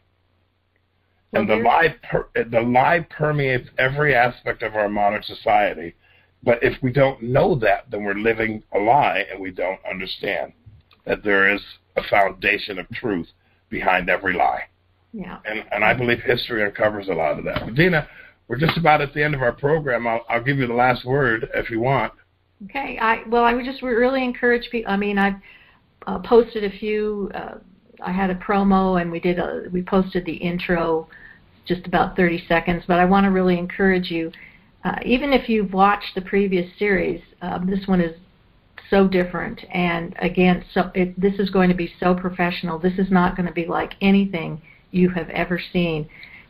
And 1.34 1.48
the 1.48 1.58
lie 1.58 1.96
per, 2.10 2.28
the 2.34 2.62
lie 2.62 3.06
permeates 3.10 3.70
every 3.78 4.16
aspect 4.16 4.64
of 4.64 4.76
our 4.76 4.90
modern 4.90 5.22
society. 5.24 5.96
But 6.42 6.64
if 6.64 6.82
we 6.82 6.92
don't 6.92 7.22
know 7.22 7.56
that, 7.56 7.92
then 7.92 8.04
we're 8.04 8.16
living 8.16 8.64
a 8.74 8.80
lie 8.80 9.26
and 9.32 9.40
we 9.40 9.52
don't 9.52 9.80
understand 9.90 10.54
that 11.06 11.24
there 11.24 11.54
is 11.54 11.62
a 11.98 12.04
foundation 12.04 12.80
of 12.80 12.90
truth 12.90 13.28
behind 13.70 14.10
every 14.10 14.34
lie. 14.34 14.64
Yeah. 15.14 15.40
And 15.46 15.66
and 15.72 15.84
I 15.84 15.94
believe 15.94 16.20
history 16.20 16.64
uncovers 16.64 17.08
a 17.10 17.14
lot 17.14 17.38
of 17.38 17.46
that. 17.46 17.66
But 17.66 17.76
Dinah, 17.76 18.08
we're 18.48 18.58
just 18.58 18.78
about 18.78 19.02
at 19.02 19.14
the 19.14 19.24
end 19.24 19.36
of 19.36 19.42
our 19.42 19.52
program. 19.52 20.08
I'll, 20.08 20.26
I'll 20.30 20.44
give 20.44 20.58
you 20.58 20.68
the 20.68 20.74
last 20.74 21.06
word 21.06 21.50
if 21.54 21.70
you 21.70 21.80
want. 21.80 22.14
Okay. 22.66 22.98
I 23.00 23.24
well, 23.28 23.44
I 23.44 23.54
would 23.54 23.66
just 23.66 23.82
really 23.82 24.24
encourage 24.24 24.70
people. 24.72 24.92
I 24.92 24.98
mean, 24.98 25.18
I've 25.18 25.36
uh, 26.08 26.20
posted 26.20 26.64
a 26.64 26.78
few. 26.78 27.32
Uh, 27.34 27.56
I 28.02 28.12
had 28.12 28.30
a 28.30 28.36
promo, 28.36 29.02
and 29.02 29.12
we 29.12 29.20
did 29.20 29.40
a 29.40 29.66
we 29.72 29.82
posted 29.82 30.26
the 30.26 30.36
intro, 30.36 31.08
just 31.70 31.88
about 31.88 32.18
30 32.18 32.44
seconds. 32.48 32.84
But 32.86 33.00
I 33.00 33.06
want 33.06 33.24
to 33.24 33.32
really 33.32 33.58
encourage 33.58 34.12
you. 34.12 34.32
Uh, 34.84 34.96
even 35.06 35.32
if 35.32 35.48
you've 35.48 35.72
watched 35.72 36.16
the 36.16 36.22
previous 36.22 36.70
series, 36.78 37.22
uh, 37.42 37.60
this 37.64 37.88
one 37.88 38.02
is 38.02 38.16
so 38.90 39.08
different. 39.08 39.62
And 39.72 40.16
again, 40.20 40.66
so 40.74 40.92
it, 40.96 41.20
this 41.20 41.36
is 41.40 41.50
going 41.50 41.70
to 41.70 41.76
be 41.76 41.94
so 42.00 42.16
professional. 42.16 42.80
This 42.80 42.98
is 42.98 43.12
not 43.12 43.38
going 43.38 43.46
to 43.46 43.54
be 43.54 43.66
like 43.66 43.94
anything 44.02 44.62
you 44.92 45.10
have 45.10 45.30
ever 45.30 45.62
seen. 45.72 46.10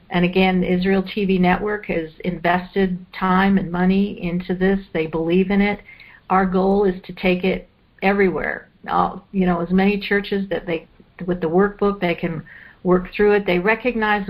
And 0.10 0.25
again, 0.25 0.63
Israel 0.63 1.03
TV 1.03 1.39
Network 1.39 1.86
has 1.88 2.10
invested 2.23 3.05
time 3.17 3.58
and 3.58 3.71
money 3.71 4.23
into 4.23 4.55
this. 4.55 4.79
They 4.93 5.05
believe 5.05 5.51
in 5.51 5.62
it. 5.62 5.82
Our 6.29 6.45
goal 6.45 6.86
is 6.86 6.99
to 7.03 7.13
take 7.13 7.43
it 7.43 7.67
everywhere. 8.01 8.69
All, 8.88 9.27
you 9.32 9.45
know, 9.45 9.62
as 9.62 9.71
many 9.71 9.99
churches 9.99 10.47
that 10.49 10.65
they, 10.65 10.88
with 11.25 11.41
the 11.41 11.47
workbook, 11.47 11.99
they 11.99 12.15
can 12.15 12.43
work 12.84 13.13
through 13.13 13.34
it. 13.34 13.45
They 13.45 13.60
recognize 13.60 14.27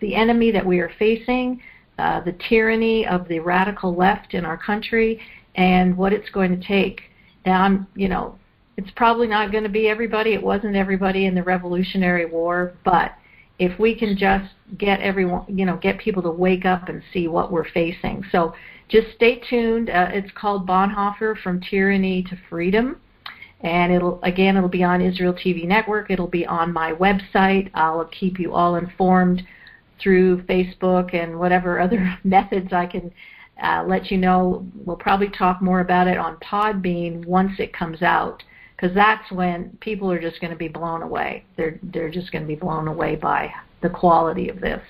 the 0.00 0.14
enemy 0.14 0.50
that 0.50 0.64
we 0.64 0.78
are 0.80 0.92
facing, 0.98 1.60
uh, 1.98 2.20
the 2.20 2.32
tyranny 2.48 3.06
of 3.06 3.28
the 3.28 3.40
radical 3.40 3.94
left 3.94 4.34
in 4.34 4.44
our 4.44 4.56
country, 4.56 5.20
and 5.56 5.96
what 5.96 6.12
it's 6.12 6.30
going 6.30 6.58
to 6.58 6.66
take. 6.66 7.02
Now, 7.44 7.62
I'm, 7.62 7.86
you 7.94 8.08
know, 8.08 8.38
it's 8.76 8.90
probably 8.96 9.26
not 9.26 9.52
going 9.52 9.64
to 9.64 9.70
be 9.70 9.88
everybody. 9.88 10.32
It 10.32 10.42
wasn't 10.42 10.76
everybody 10.76 11.26
in 11.26 11.34
the 11.34 11.42
Revolutionary 11.42 12.26
War, 12.26 12.74
but 12.84 13.12
if 13.58 13.78
we 13.78 13.94
can 13.94 14.16
just 14.16 14.50
get 14.78 15.00
everyone, 15.00 15.44
you 15.48 15.66
know, 15.66 15.76
get 15.76 15.98
people 15.98 16.22
to 16.22 16.30
wake 16.30 16.64
up 16.64 16.88
and 16.88 17.02
see 17.12 17.28
what 17.28 17.52
we're 17.52 17.68
facing. 17.68 18.24
So 18.32 18.54
just 18.88 19.08
stay 19.14 19.42
tuned. 19.50 19.90
Uh, 19.90 20.08
it's 20.12 20.32
called 20.34 20.66
Bonhoeffer 20.66 21.36
From 21.42 21.60
Tyranny 21.60 22.22
to 22.24 22.38
Freedom. 22.48 22.98
And 23.62 23.92
it'll 23.92 24.20
again, 24.22 24.56
it'll 24.56 24.68
be 24.68 24.84
on 24.84 25.00
Israel 25.00 25.34
TV 25.34 25.66
Network. 25.66 26.10
It'll 26.10 26.26
be 26.26 26.46
on 26.46 26.72
my 26.72 26.92
website. 26.92 27.70
I'll 27.74 28.04
keep 28.06 28.38
you 28.38 28.54
all 28.54 28.76
informed 28.76 29.42
through 30.02 30.42
Facebook 30.44 31.14
and 31.14 31.38
whatever 31.38 31.80
other 31.80 32.18
methods 32.24 32.72
I 32.72 32.86
can 32.86 33.12
uh, 33.62 33.84
let 33.86 34.10
you 34.10 34.16
know. 34.16 34.66
We'll 34.74 34.96
probably 34.96 35.28
talk 35.28 35.60
more 35.60 35.80
about 35.80 36.08
it 36.08 36.16
on 36.16 36.36
Podbean 36.36 37.26
once 37.26 37.52
it 37.58 37.74
comes 37.74 38.02
out 38.02 38.42
because 38.76 38.94
that's 38.94 39.30
when 39.30 39.76
people 39.80 40.10
are 40.10 40.20
just 40.20 40.40
going 40.40 40.52
to 40.52 40.58
be 40.58 40.68
blown 40.68 41.02
away. 41.02 41.44
They're 41.56 41.78
they're 41.82 42.10
just 42.10 42.32
going 42.32 42.42
to 42.42 42.48
be 42.48 42.54
blown 42.54 42.88
away 42.88 43.16
by 43.16 43.52
the 43.82 43.90
quality 43.90 44.48
of 44.48 44.60
this. 44.60 44.82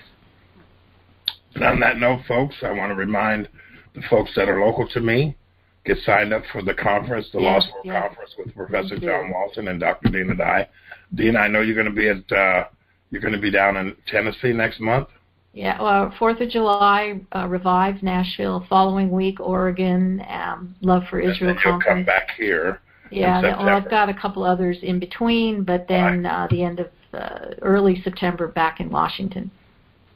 And 1.55 1.63
on 1.63 1.79
that 1.81 1.97
note, 1.97 2.21
folks, 2.27 2.55
I 2.61 2.71
want 2.71 2.91
to 2.91 2.95
remind 2.95 3.49
the 3.93 4.01
folks 4.09 4.31
that 4.35 4.47
are 4.47 4.65
local 4.65 4.87
to 4.87 5.01
me 5.01 5.35
get 5.85 5.97
signed 6.05 6.33
up 6.33 6.43
for 6.51 6.61
the 6.61 6.73
conference, 6.73 7.27
the 7.31 7.39
yes, 7.39 7.45
Lost 7.45 7.73
World 7.73 7.85
yes. 7.85 8.03
Conference 8.03 8.31
with 8.37 8.55
Professor 8.55 8.99
John 8.99 9.31
Walton 9.31 9.67
and 9.67 9.79
Dr. 9.79 10.09
Dinah 10.09 10.35
Dye. 10.35 10.67
Dinah, 11.15 11.39
I 11.39 11.47
know 11.47 11.61
you're 11.61 11.75
going 11.75 11.87
to 11.87 11.91
be 11.93 12.07
at 12.07 12.31
uh, 12.31 12.65
you're 13.09 13.21
going 13.21 13.33
to 13.33 13.39
be 13.39 13.51
down 13.51 13.77
in 13.77 13.95
Tennessee 14.07 14.53
next 14.53 14.79
month. 14.79 15.09
Yeah, 15.53 15.81
well, 15.81 16.13
Fourth 16.17 16.39
of 16.39 16.49
July, 16.49 17.19
uh, 17.35 17.45
Revive 17.47 18.01
Nashville. 18.01 18.65
Following 18.69 19.11
week, 19.11 19.41
Oregon. 19.41 20.23
Um, 20.29 20.75
Love 20.81 21.03
for 21.09 21.19
Israel 21.19 21.51
and 21.51 21.59
conference. 21.59 21.83
You'll 21.85 21.95
come 21.95 22.05
back 22.05 22.29
here. 22.37 22.79
Yeah, 23.11 23.41
well, 23.41 23.67
I've 23.67 23.89
got 23.89 24.07
a 24.07 24.13
couple 24.13 24.45
others 24.45 24.77
in 24.81 24.97
between, 24.97 25.63
but 25.63 25.87
then 25.89 26.23
right. 26.23 26.45
uh, 26.45 26.47
the 26.49 26.63
end 26.63 26.79
of 26.79 26.87
uh, 27.13 27.55
early 27.61 28.01
September 28.01 28.47
back 28.47 28.79
in 28.79 28.89
Washington. 28.89 29.51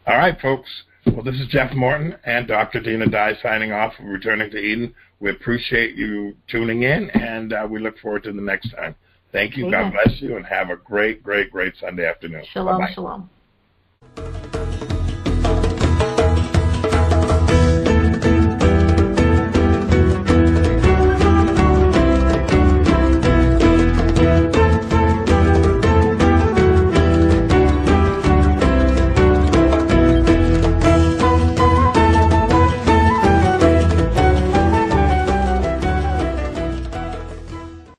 All 0.07 0.15
right, 0.15 0.39
folks. 0.39 0.69
Well, 1.05 1.23
this 1.23 1.35
is 1.35 1.47
Jeff 1.47 1.73
Morton 1.73 2.15
and 2.23 2.47
Dr. 2.47 2.79
Dinah 2.79 3.09
Dye 3.09 3.33
signing 3.43 3.73
off 3.73 3.95
from 3.95 4.07
Returning 4.07 4.49
to 4.51 4.57
Eden. 4.57 4.93
We 5.19 5.31
appreciate 5.31 5.95
you 5.95 6.35
tuning 6.47 6.83
in, 6.83 7.09
and 7.11 7.53
uh, 7.53 7.67
we 7.69 7.79
look 7.79 7.97
forward 7.99 8.23
to 8.23 8.33
the 8.33 8.41
next 8.41 8.71
time. 8.71 8.95
Thank 9.31 9.57
you. 9.57 9.65
Amen. 9.67 9.91
God 9.91 10.03
bless 10.03 10.21
you, 10.21 10.37
and 10.37 10.45
have 10.45 10.69
a 10.69 10.75
great, 10.77 11.23
great, 11.23 11.51
great 11.51 11.73
Sunday 11.79 12.05
afternoon. 12.05 12.43
Shalom, 12.51 12.79
Bye-bye. 12.79 12.93
shalom. 12.93 14.51